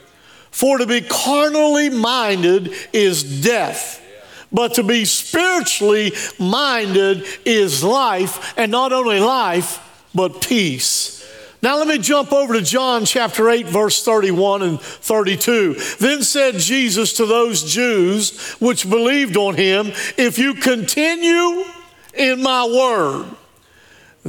[0.52, 4.04] For to be carnally minded is death,
[4.52, 9.84] but to be spiritually minded is life, and not only life,
[10.16, 11.18] but peace.
[11.62, 15.74] Now let me jump over to John chapter 8, verse 31 and 32.
[16.00, 21.66] Then said Jesus to those Jews which believed on him, If you continue
[22.14, 23.37] in my word,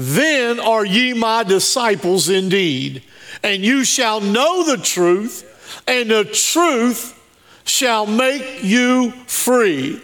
[0.01, 3.03] then are ye my disciples indeed,
[3.43, 7.19] and you shall know the truth, and the truth
[7.65, 10.01] shall make you free.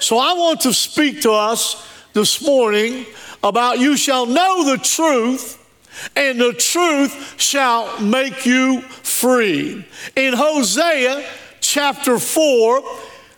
[0.00, 1.82] So I want to speak to us
[2.12, 3.06] this morning
[3.42, 5.54] about you shall know the truth
[6.14, 9.82] and the truth shall make you free.
[10.14, 11.24] In Hosea
[11.60, 12.82] chapter 4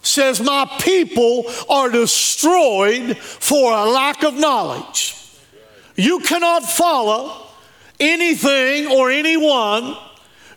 [0.02, 5.19] says, My people are destroyed for a lack of knowledge.
[6.00, 7.46] You cannot follow
[7.98, 9.96] anything or anyone.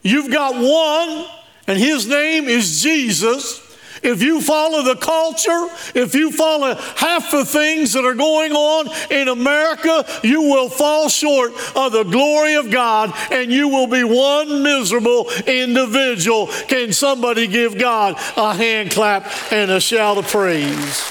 [0.01, 1.25] You've got one,
[1.67, 3.60] and his name is Jesus.
[4.01, 8.89] If you follow the culture, if you follow half the things that are going on
[9.12, 14.03] in America, you will fall short of the glory of God and you will be
[14.03, 16.47] one miserable individual.
[16.67, 21.01] Can somebody give God a hand clap and a shout of praise?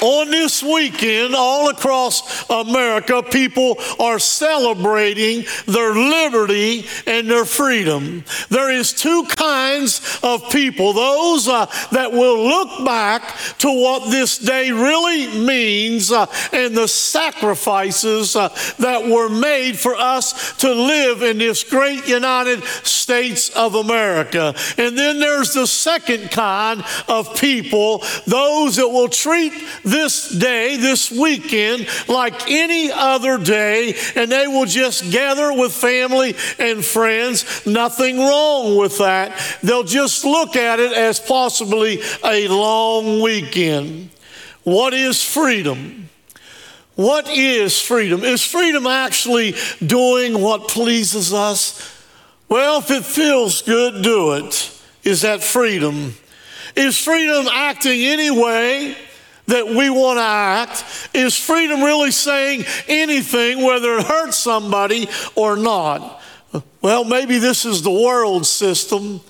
[0.00, 8.24] On this weekend, all across America, people are celebrating their liberty and their freedom.
[8.48, 13.22] There is two kinds of people those uh, that will look back
[13.58, 19.94] to what this day really means uh, and the sacrifices uh, that were made for
[19.94, 24.54] us to live in this great United States of America.
[24.78, 29.52] And then there's the second kind of people, those that will treat
[29.90, 36.34] this day, this weekend, like any other day, and they will just gather with family
[36.58, 37.66] and friends.
[37.66, 39.58] Nothing wrong with that.
[39.62, 44.10] They'll just look at it as possibly a long weekend.
[44.62, 46.08] What is freedom?
[46.96, 48.22] What is freedom?
[48.22, 51.96] Is freedom actually doing what pleases us?
[52.48, 54.82] Well, if it feels good, do it.
[55.02, 56.14] Is that freedom?
[56.76, 58.96] Is freedom acting any way
[59.50, 60.84] that we want to act?
[61.14, 66.20] Is freedom really saying anything, whether it hurts somebody or not?
[66.82, 69.20] Well, maybe this is the world system,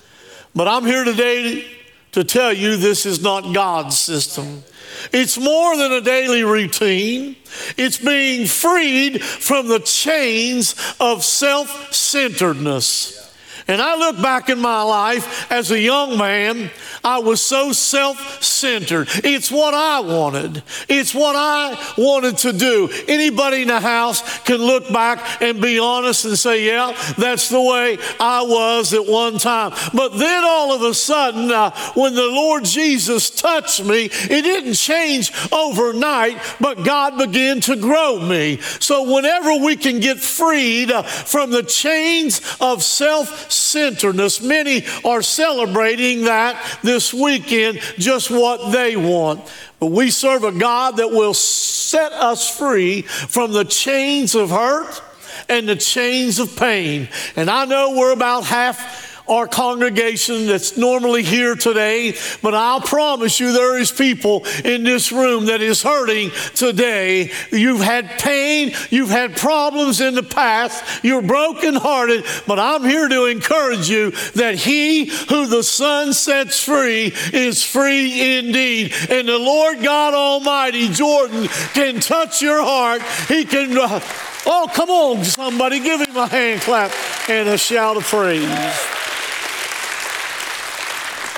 [0.55, 1.65] but I'm here today
[2.13, 4.63] to tell you this is not God's system.
[5.11, 7.35] It's more than a daily routine.
[7.77, 13.30] It's being freed from the chains of self centeredness.
[13.67, 16.69] And I look back in my life as a young man,
[17.03, 19.07] I was so self centered.
[19.23, 22.89] It's what I wanted, it's what I wanted to do.
[23.07, 27.61] Anybody in the house can look back and be honest and say, Yeah, that's the
[27.61, 29.71] way I was at one time.
[29.93, 34.75] But then all of a sudden, uh, when the Lord Jesus touched me, it didn't
[34.75, 38.57] change overnight, but God began to grow me.
[38.79, 44.41] So whenever we can get freed uh, from the chains of self centeredness.
[44.41, 49.51] Many are celebrating that this weekend, just what they want.
[49.79, 55.01] But we serve a God that will set us free from the chains of hurt
[55.49, 57.09] and the chains of pain.
[57.35, 63.39] And I know we're about half our congregation that's normally here today, but I'll promise
[63.39, 67.31] you there is people in this room that is hurting today.
[67.51, 73.25] You've had pain, you've had problems in the past, you're brokenhearted, but I'm here to
[73.25, 78.93] encourage you that he who the Son sets free is free indeed.
[79.09, 83.01] And the Lord God Almighty, Jordan, can touch your heart.
[83.27, 83.77] He can.
[83.77, 83.99] Uh,
[84.45, 86.91] oh, come on, somebody, give him a hand clap
[87.29, 88.47] and a shout of praise.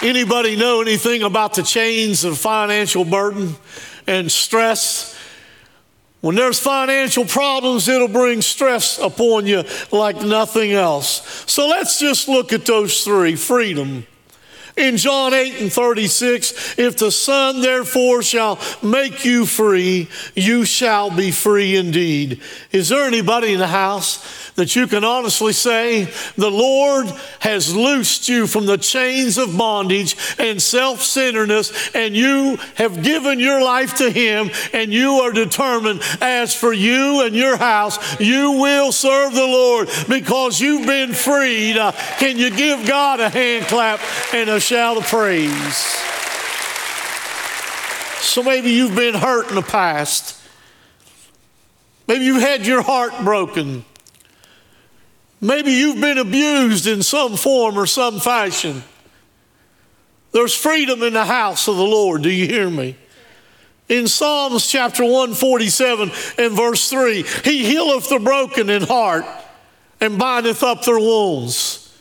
[0.03, 3.55] Anybody know anything about the chains of financial burden
[4.05, 5.17] and stress?
[6.19, 11.45] When there's financial problems, it'll bring stress upon you like nothing else.
[11.49, 14.05] So let's just look at those three freedom.
[14.75, 21.15] In John 8 and 36, if the Son therefore shall make you free, you shall
[21.15, 22.41] be free indeed.
[22.71, 26.05] Is there anybody in the house that you can honestly say,
[26.37, 27.07] The Lord
[27.39, 33.39] has loosed you from the chains of bondage and self centeredness, and you have given
[33.39, 38.51] your life to Him, and you are determined, as for you and your house, you
[38.51, 41.77] will serve the Lord because you've been freed.
[41.77, 43.99] Uh, can you give God a hand clap
[44.33, 45.77] and a shout of praise?
[48.21, 50.39] So maybe you've been hurt in the past.
[52.07, 53.85] Maybe you've had your heart broken.
[55.43, 58.81] Maybe you've been abused in some form or some fashion.
[60.31, 62.23] There's freedom in the house of the Lord.
[62.23, 62.95] Do you hear me?
[63.89, 69.25] In Psalms chapter 147 and verse 3, He healeth the broken in heart
[69.99, 71.93] and bindeth up their wounds.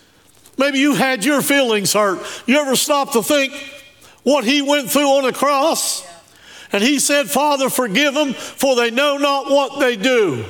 [0.56, 2.20] Maybe you had your feelings hurt.
[2.46, 3.52] You ever stop to think
[4.22, 6.06] what He went through on the cross?
[6.70, 10.44] And He said, Father, forgive them, for they know not what they do.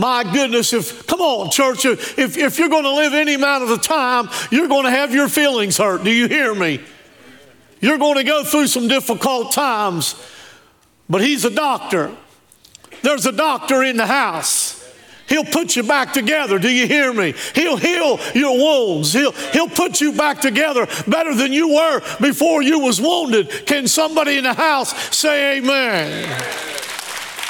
[0.00, 3.68] My goodness, if, come on, church, if, if you're going to live any amount of
[3.68, 6.04] the time, you're going to have your feelings hurt.
[6.04, 6.80] Do you hear me?
[7.82, 10.14] You're going to go through some difficult times,
[11.10, 12.16] but He's a doctor.
[13.02, 14.78] There's a doctor in the house.
[15.28, 16.58] He'll put you back together.
[16.58, 17.34] Do you hear me?
[17.54, 19.12] He'll heal your wounds.
[19.12, 23.66] He'll, he'll put you back together better than you were before you was wounded.
[23.66, 26.26] Can somebody in the house say amen?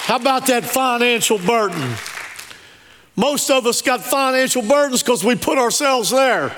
[0.03, 1.96] How about that financial burden?
[3.20, 6.56] Most of us got financial burdens because we put ourselves there.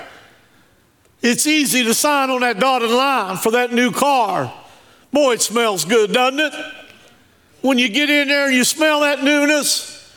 [1.21, 4.53] It's easy to sign on that dotted line for that new car.
[5.11, 6.53] Boy, it smells good, doesn't it?
[7.59, 10.09] When you get in there and you smell that newness,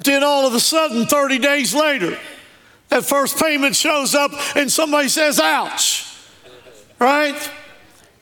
[0.00, 2.18] then all of a sudden, 30 days later,
[2.90, 6.04] that first payment shows up and somebody says, ouch.
[6.98, 7.50] Right?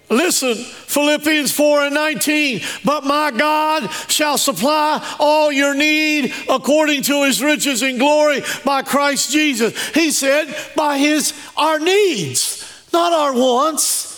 [0.08, 2.60] Listen, Philippians 4 and 19.
[2.84, 8.82] But my God shall supply all your need according to his riches and glory by
[8.82, 9.88] Christ Jesus.
[9.88, 14.14] He said, by his, our needs, not our wants.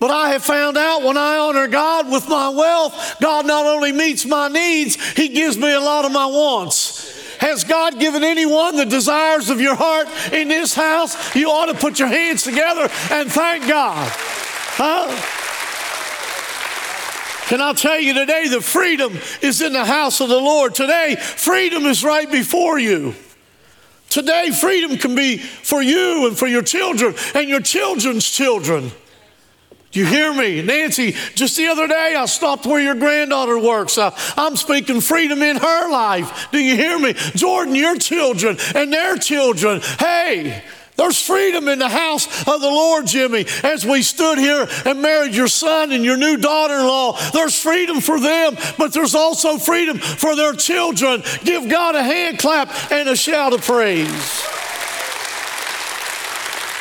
[0.00, 3.92] But I have found out when I honor God with my wealth, God not only
[3.92, 7.36] meets my needs, He gives me a lot of my wants.
[7.36, 11.34] Has God given anyone the desires of your heart in this house?
[11.36, 14.10] You ought to put your hands together and thank God.
[14.76, 15.38] Huh?
[17.48, 20.74] Can I tell you today, the freedom is in the house of the Lord.
[20.74, 23.14] Today, freedom is right before you.
[24.08, 28.92] Today, freedom can be for you and for your children and your children's children.
[29.90, 30.62] Do you hear me?
[30.62, 33.98] Nancy, just the other day I stopped where your granddaughter works.
[33.98, 36.48] Uh, I'm speaking freedom in her life.
[36.52, 37.14] Do you hear me?
[37.34, 39.80] Jordan, your children and their children.
[39.98, 40.62] Hey,
[41.00, 43.46] there's freedom in the house of the Lord, Jimmy.
[43.64, 47.58] As we stood here and married your son and your new daughter in law, there's
[47.58, 51.22] freedom for them, but there's also freedom for their children.
[51.42, 54.42] Give God a hand clap and a shout of praise.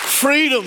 [0.04, 0.66] Freedom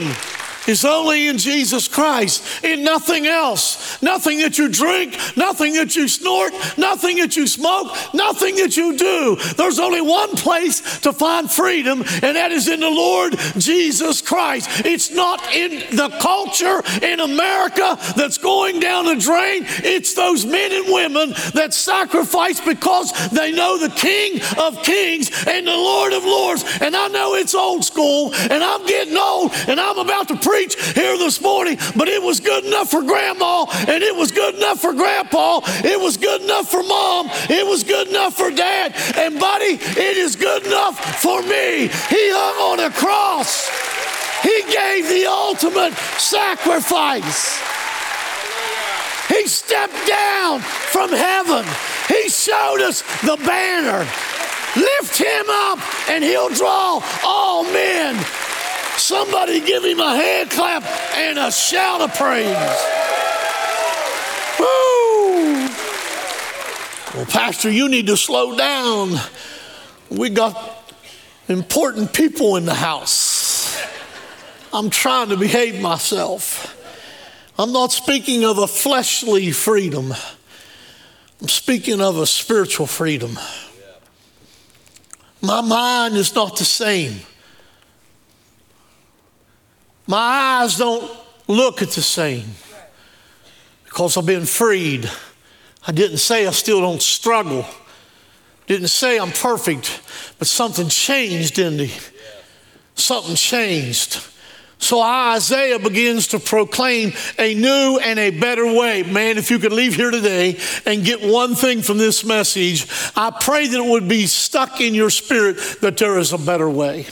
[0.69, 4.01] is only in Jesus Christ, in nothing else.
[4.03, 8.97] Nothing that you drink, nothing that you snort, nothing that you smoke, nothing that you
[8.97, 9.37] do.
[9.57, 14.85] There's only one place to find freedom, and that is in the Lord Jesus Christ.
[14.85, 19.65] It's not in the culture in America that's going down the drain.
[19.67, 25.67] It's those men and women that sacrifice because they know the King of Kings and
[25.67, 26.65] the Lord of Lords.
[26.81, 30.52] And I know it's old school, and I'm getting old, and I'm about to preach
[30.53, 34.81] here this morning, but it was good enough for grandma and it was good enough
[34.81, 35.61] for grandpa.
[35.85, 37.29] It was good enough for mom.
[37.49, 38.95] It was good enough for dad.
[39.17, 41.89] And buddy, it is good enough for me.
[41.89, 43.71] He hung on a cross.
[44.43, 47.59] He gave the ultimate sacrifice.
[49.29, 51.65] He stepped down from heaven.
[52.09, 54.07] He showed us the banner.
[54.77, 55.79] Lift him up
[56.11, 58.23] and he'll draw all men
[58.97, 60.85] Somebody give him a hand clap
[61.17, 62.47] and a shout of praise.
[64.59, 65.69] Woo!
[67.15, 69.17] Well, Pastor, you need to slow down.
[70.09, 70.95] We got
[71.49, 73.81] important people in the house.
[74.73, 76.79] I'm trying to behave myself.
[77.59, 80.15] I'm not speaking of a fleshly freedom,
[81.41, 83.39] I'm speaking of a spiritual freedom.
[85.43, 87.21] My mind is not the same.
[90.07, 90.17] My
[90.63, 91.11] eyes don't
[91.47, 92.45] look at the same
[93.85, 95.11] because I've been freed.
[95.87, 97.65] I didn't say I still don't struggle.
[98.67, 100.01] Didn't say I'm perfect,
[100.39, 101.93] but something changed in me.
[102.95, 104.21] Something changed.
[104.79, 109.05] So Isaiah begins to proclaim a new and a better way.
[109.05, 113.31] Man, if you could leave here today and get one thing from this message, I
[113.31, 117.07] pray that it would be stuck in your spirit that there is a better way.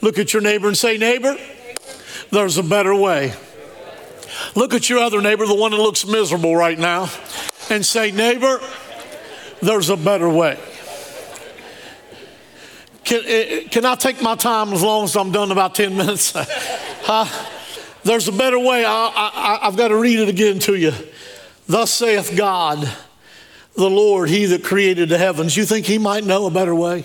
[0.00, 1.36] Look at your neighbor and say, Neighbor,
[2.30, 3.34] there's a better way.
[4.54, 7.10] Look at your other neighbor, the one that looks miserable right now,
[7.68, 8.60] and say, Neighbor,
[9.60, 10.58] there's a better way.
[13.04, 16.32] Can, eh, can I take my time as long as I'm done about 10 minutes?
[16.36, 17.26] huh?
[18.04, 18.84] There's a better way.
[18.86, 20.92] I, I've got to read it again to you.
[21.66, 22.88] Thus saith God,
[23.74, 25.56] the Lord, He that created the heavens.
[25.56, 27.04] You think He might know a better way?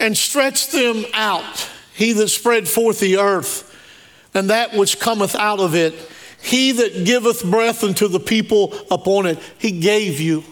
[0.00, 3.70] And stretch them out, He that spread forth the earth,
[4.34, 5.94] and that which cometh out of it.
[6.42, 10.44] He that giveth breath unto the people upon it, He gave you.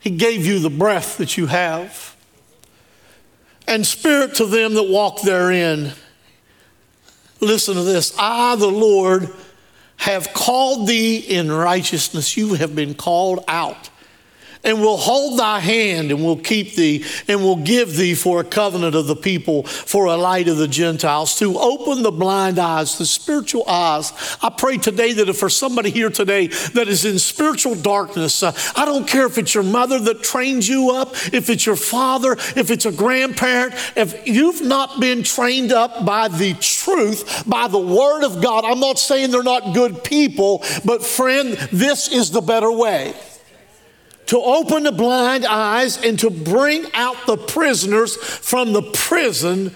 [0.00, 2.16] He gave you the breath that you have.
[3.68, 5.92] And spirit to them that walk therein.
[7.40, 9.32] Listen to this I, the Lord,
[9.98, 12.36] have called thee in righteousness.
[12.36, 13.90] You have been called out
[14.64, 18.44] and will hold thy hand and will keep thee and will give thee for a
[18.44, 22.98] covenant of the people, for a light of the Gentiles, to open the blind eyes,
[22.98, 24.12] the spiritual eyes.
[24.42, 28.52] I pray today that if for somebody here today that is in spiritual darkness, uh,
[28.76, 32.32] I don't care if it's your mother that trains you up, if it's your father,
[32.32, 37.78] if it's a grandparent, if you've not been trained up by the truth, by the
[37.78, 42.40] word of God, I'm not saying they're not good people, but friend, this is the
[42.40, 43.14] better way
[44.26, 49.74] to open the blind eyes and to bring out the prisoners from the prison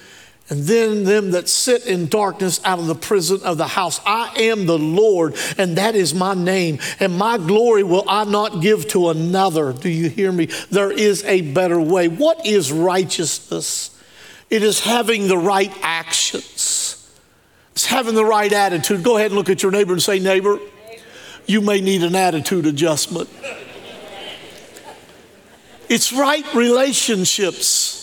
[0.48, 4.00] and then them that sit in darkness out of the prison of the house.
[4.06, 8.60] I am the Lord, and that is my name, and my glory will I not
[8.60, 9.72] give to another.
[9.72, 10.46] Do you hear me?
[10.70, 12.06] There is a better way.
[12.06, 13.90] What is righteousness?
[14.48, 17.10] It is having the right actions,
[17.72, 19.02] it's having the right attitude.
[19.02, 20.58] Go ahead and look at your neighbor and say, Neighbor,
[21.46, 23.28] you may need an attitude adjustment.
[25.88, 28.02] It's right relationships.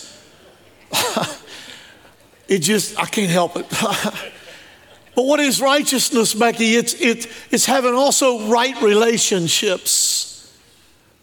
[2.47, 3.67] it just, I can't help it.
[5.15, 6.75] but what is righteousness, Becky?
[6.75, 10.23] It's, it, it's having also right relationships.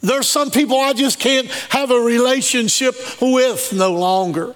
[0.03, 4.55] There's some people I just can't have a relationship with no longer.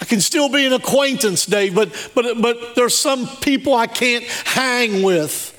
[0.00, 4.24] I can still be an acquaintance, Dave, but, but, but there's some people I can't
[4.24, 5.52] hang with.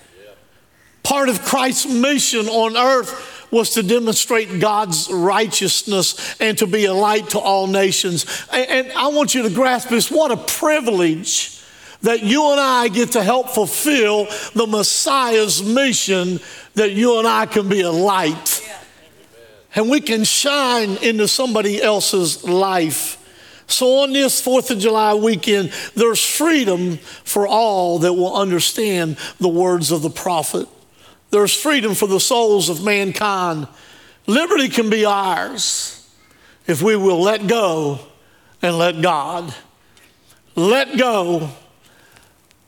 [1.04, 6.94] Part of Christ's mission on earth was to demonstrate God's righteousness and to be a
[6.94, 8.26] light to all nations.
[8.52, 11.62] And, I want you to grasp this what a privilege
[12.02, 16.40] that you and I get to help fulfill the Messiah's mission
[16.76, 18.64] that you and I can be a light.
[19.76, 23.16] And we can shine into somebody else's life.
[23.68, 29.50] So, on this 4th of July weekend, there's freedom for all that will understand the
[29.50, 30.68] words of the prophet.
[31.30, 33.68] There's freedom for the souls of mankind.
[34.28, 36.10] Liberty can be ours
[36.66, 38.00] if we will let go
[38.62, 39.54] and let God.
[40.56, 41.50] Let go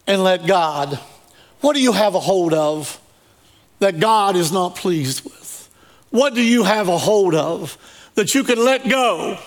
[0.08, 1.00] and let God.
[1.62, 3.00] What do you have a hold of
[3.80, 5.70] that God is not pleased with?
[6.10, 7.78] What do you have a hold of
[8.16, 9.38] that you can let go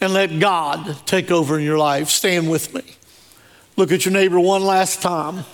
[0.00, 2.08] and let God take over in your life?
[2.08, 2.82] Stand with me.
[3.76, 5.44] Look at your neighbor one last time.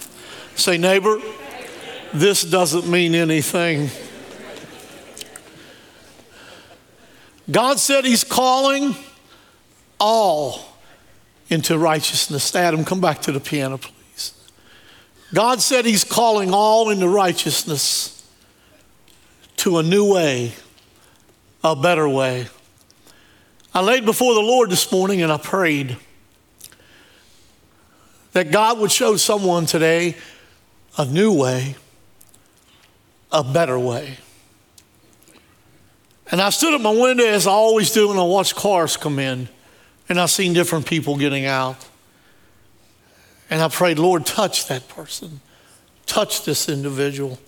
[0.57, 1.21] Say, neighbor,
[2.15, 3.91] this doesn't mean anything.
[7.51, 8.95] God said He's calling
[9.99, 10.61] all
[11.49, 12.55] into righteousness.
[12.55, 14.33] Adam, come back to the piano, please.
[15.35, 18.25] God said He's calling all into righteousness
[19.57, 20.53] to a new way,
[21.65, 22.47] a better way.
[23.75, 25.97] I laid before the Lord this morning and I prayed
[28.33, 30.17] that God would show someone today
[30.97, 31.75] a new way
[33.35, 34.17] a better way.
[36.31, 39.19] And I stood at my window as I always do and I watched cars come
[39.19, 39.49] in
[40.09, 41.77] and I seen different people getting out.
[43.51, 45.41] And I prayed, Lord, touch that person,
[46.07, 47.39] touch this individual.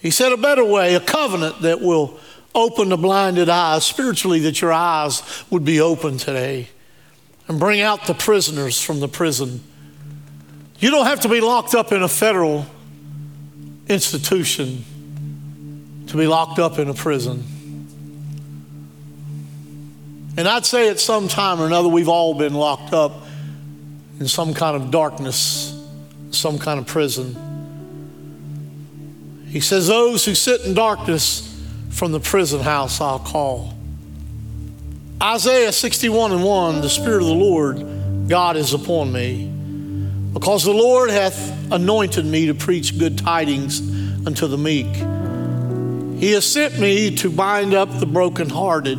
[0.00, 2.18] He said, a better way, a covenant that will
[2.54, 6.68] open the blinded eyes, spiritually, that your eyes would be open today
[7.48, 9.62] and bring out the prisoners from the prison.
[10.80, 12.66] You don't have to be locked up in a federal
[13.88, 14.84] institution
[16.06, 17.44] to be locked up in a prison.
[20.36, 23.24] And I'd say at some time or another, we've all been locked up
[24.18, 25.78] in some kind of darkness,
[26.30, 27.36] some kind of prison.
[29.48, 31.48] He says, Those who sit in darkness
[31.90, 33.74] from the prison house I'll call.
[35.22, 39.52] Isaiah 61 and 1 The Spirit of the Lord, God is upon me
[40.32, 43.80] because the Lord hath anointed me to preach good tidings
[44.26, 44.86] unto the meek.
[46.20, 48.98] He has sent me to bind up the brokenhearted,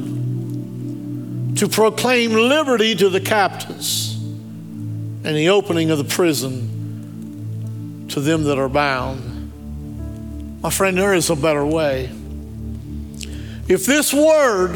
[1.58, 8.60] to proclaim liberty to the captives, and the opening of the prison to them that
[8.60, 10.62] are bound.
[10.62, 12.10] My friend, there is a better way.
[13.68, 14.76] If this word,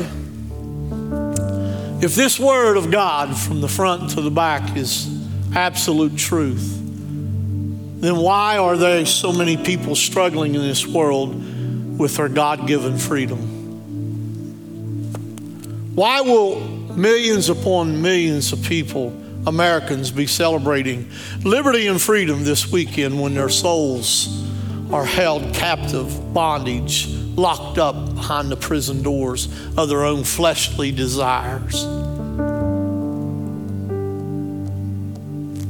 [2.02, 5.17] if this word of God from the front to the back is
[5.54, 6.80] absolute truth,
[8.00, 11.36] then why are there so many people struggling in this world
[11.98, 13.40] with their God given freedom?
[15.96, 16.60] Why will
[16.96, 21.10] millions upon millions of people, Americans, be celebrating
[21.44, 24.48] liberty and freedom this weekend when their souls
[24.92, 31.84] are held captive, bondage, locked up behind the prison doors of their own fleshly desires?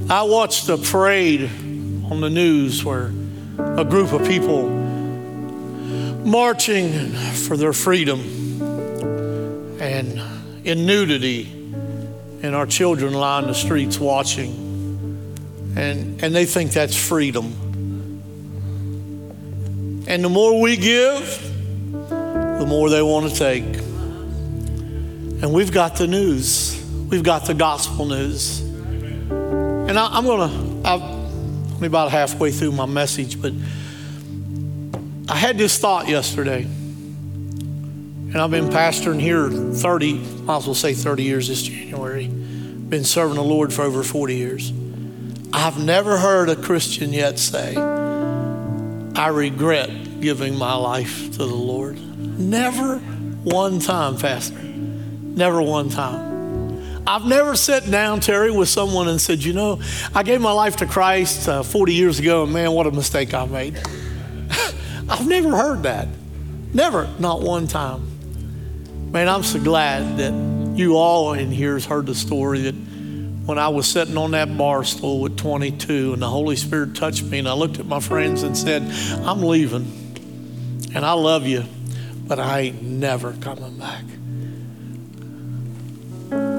[0.09, 1.43] I watched a parade
[2.09, 3.11] on the news where
[3.57, 4.69] a group of people
[6.23, 8.21] marching for their freedom
[9.81, 10.21] and
[10.65, 11.51] in nudity,
[12.41, 14.49] and our children line the streets watching,
[15.75, 17.45] and, and they think that's freedom.
[20.07, 21.41] And the more we give,
[22.09, 23.65] the more they want to take.
[25.43, 28.66] And we've got the news, we've got the gospel news.
[29.87, 31.01] And I, am going to, I'm
[31.75, 33.53] only about halfway through my message, but
[35.29, 36.63] I had this thought yesterday.
[36.63, 40.13] And I've been pastoring here 30,
[40.43, 42.27] might as well say 30 years this January.
[42.27, 44.73] Been serving the Lord for over 40 years.
[45.53, 51.97] I've never heard a Christian yet say, I regret giving my life to the Lord.
[52.37, 54.61] Never one time, Pastor.
[54.61, 56.36] Never one time.
[57.07, 59.81] I've never sat down, Terry, with someone and said, You know,
[60.13, 63.33] I gave my life to Christ uh, 40 years ago, and man, what a mistake
[63.33, 63.77] I made.
[65.09, 66.09] I've never heard that.
[66.73, 69.11] Never, not one time.
[69.11, 73.57] Man, I'm so glad that you all in here has heard the story that when
[73.57, 77.39] I was sitting on that bar stool at 22 and the Holy Spirit touched me,
[77.39, 78.83] and I looked at my friends and said,
[79.25, 79.85] I'm leaving,
[80.93, 81.63] and I love you,
[82.27, 84.03] but I ain't never coming back.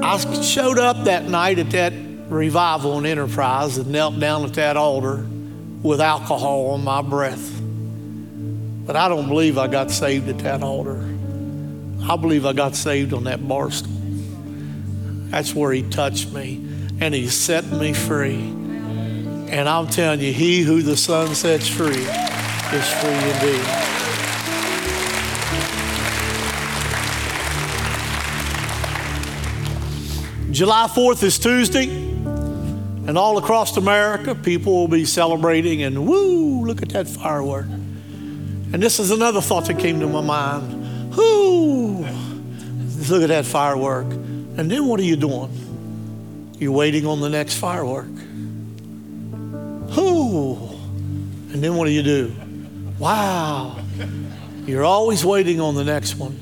[0.08, 1.92] I showed up that night at that
[2.30, 5.26] revival and enterprise and knelt down at that altar
[5.82, 7.60] with alcohol on my breath.
[7.60, 10.96] But I don't believe I got saved at that altar.
[12.08, 13.92] I believe I got saved on that bar stool.
[15.28, 16.54] That's where he touched me
[17.02, 18.38] and he set me free.
[18.38, 23.97] And I'm telling you, he who the Son sets free is free indeed.
[30.50, 36.80] July 4th is Tuesday, and all across America, people will be celebrating and woo, look
[36.80, 37.66] at that firework.
[37.66, 41.14] And this is another thought that came to my mind.
[41.14, 41.98] Whoo,
[43.08, 44.06] look at that firework.
[44.06, 46.54] And then what are you doing?
[46.58, 48.08] You're waiting on the next firework.
[49.96, 50.68] Whoo,
[51.52, 52.34] and then what do you do?
[52.98, 53.76] Wow,
[54.64, 56.40] you're always waiting on the next one.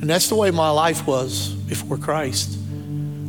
[0.00, 2.58] And that's the way my life was before Christ.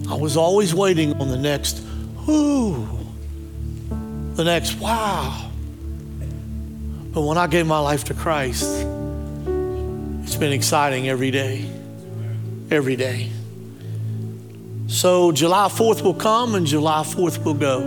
[0.09, 1.81] I was always waiting on the next,
[2.29, 2.87] ooh,
[4.35, 5.49] the next, wow.
[7.11, 8.65] But when I gave my life to Christ,
[10.23, 11.69] it's been exciting every day.
[12.69, 13.31] Every day.
[14.87, 17.79] So July 4th will come and July 4th will go.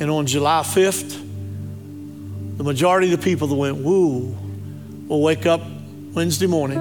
[0.00, 1.20] And on July 5th,
[2.58, 4.36] the majority of the people that went woo
[5.06, 5.62] will wake up
[6.12, 6.78] Wednesday morning,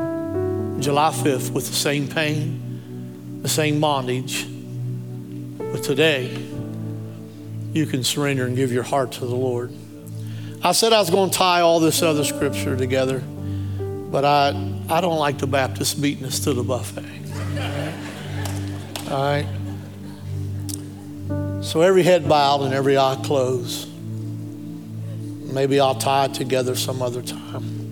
[0.81, 2.70] July 5th, with the same pain,
[3.41, 4.47] the same bondage.
[5.57, 6.35] But today,
[7.73, 9.71] you can surrender and give your heart to the Lord.
[10.63, 14.49] I said I was going to tie all this other scripture together, but I,
[14.89, 17.05] I don't like the Baptist beating us to the buffet.
[19.09, 19.47] All right?
[21.63, 23.87] So every head bowed and every eye closed.
[25.51, 27.90] Maybe I'll tie it together some other time.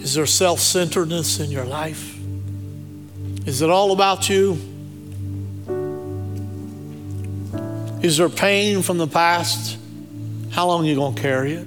[0.00, 2.18] Is there self centeredness in your life?
[3.46, 4.58] Is it all about you?
[8.02, 9.78] Is there pain from the past?
[10.50, 11.66] How long are you going to carry it?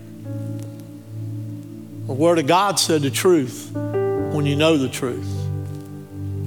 [2.08, 3.70] The Word of God said the truth.
[3.72, 5.30] When you know the truth,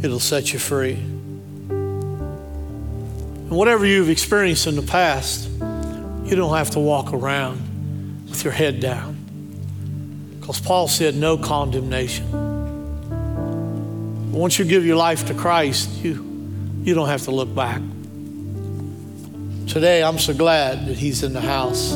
[0.02, 0.94] it'll set you free.
[3.46, 8.52] And whatever you've experienced in the past, you don't have to walk around with your
[8.52, 9.15] head down.
[10.46, 12.30] Because Paul said, no condemnation.
[14.30, 16.24] Once you give your life to Christ, you,
[16.84, 17.82] you don't have to look back.
[19.66, 21.94] Today, I'm so glad that He's in the house.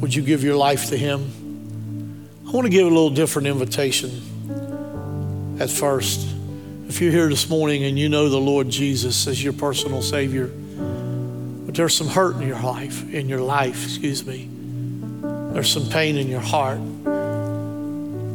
[0.00, 2.26] Would you give your life to Him?
[2.48, 4.22] I want to give a little different invitation
[5.60, 6.26] at first.
[6.88, 10.46] If you're here this morning and you know the Lord Jesus as your personal Savior,
[10.46, 14.53] but there's some hurt in your life, in your life, excuse me.
[15.54, 16.80] There's some pain in your heart.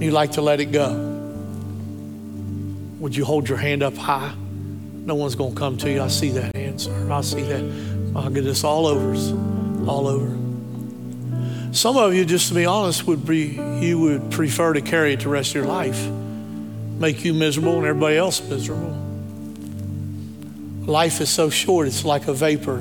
[0.01, 0.93] You like to let it go.
[2.99, 4.34] Would you hold your hand up high?
[5.03, 6.01] No one's going to come to you.
[6.01, 7.11] I see that hand, sir.
[7.11, 8.13] I see that.
[8.15, 9.15] I'll get this all over,
[9.86, 10.30] all over.
[11.74, 15.20] Some of you, just to be honest, would be you would prefer to carry it
[15.20, 16.01] the rest of your life,
[16.99, 18.97] make you miserable and everybody else miserable.
[20.86, 22.80] Life is so short; it's like a vapor.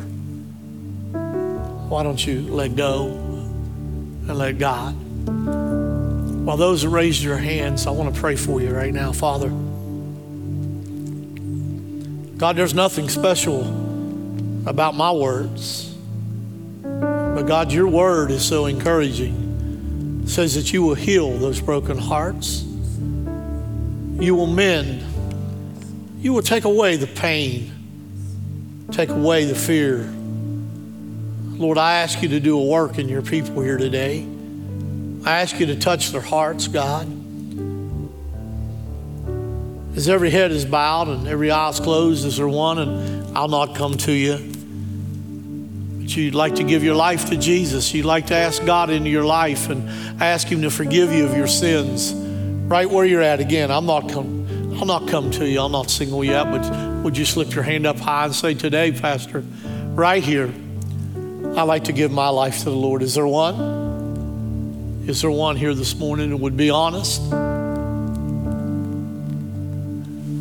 [1.89, 3.28] Why don't you let go
[4.29, 4.95] and let God?
[6.45, 9.49] While those that raised your hands, I want to pray for you right now, Father.
[12.39, 13.63] God, there's nothing special
[14.67, 15.95] about my words.
[16.83, 20.23] But God, your word is so encouraging.
[20.25, 22.63] It says that you will heal those broken hearts.
[22.63, 25.05] You will mend.
[26.21, 27.71] You will take away the pain,
[28.91, 30.13] take away the fear.
[31.59, 34.25] Lord, I ask you to do a work in your people here today.
[35.25, 37.09] I ask you to touch their hearts, God.
[39.97, 42.79] As every head is bowed and every eye is closed, is there one?
[42.79, 44.37] And I'll not come to you.
[45.99, 47.93] But you'd like to give your life to Jesus.
[47.93, 51.37] You'd like to ask God into your life and ask Him to forgive you of
[51.37, 52.13] your sins.
[52.15, 53.73] Right where you're at again.
[53.73, 55.59] I'm not come, I'll not come to you.
[55.59, 58.55] I'll not single you out, but would you slip your hand up high and say,
[58.55, 59.41] Today, Pastor,
[59.97, 60.55] right here,
[61.59, 63.03] I'd like to give my life to the Lord.
[63.03, 65.03] Is there one?
[65.09, 67.21] Is there one here this morning that would be honest?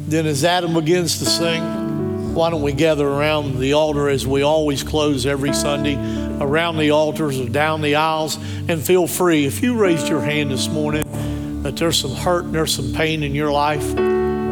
[0.09, 4.43] Then, as Adam begins to sing, why don't we gather around the altar as we
[4.43, 5.95] always close every Sunday,
[6.39, 8.35] around the altars or down the aisles,
[8.67, 9.47] and feel free.
[9.47, 13.23] If you raised your hand this morning that there's some hurt and there's some pain
[13.23, 13.91] in your life,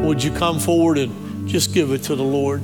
[0.03, 2.63] would you come forward and just give it to the Lord?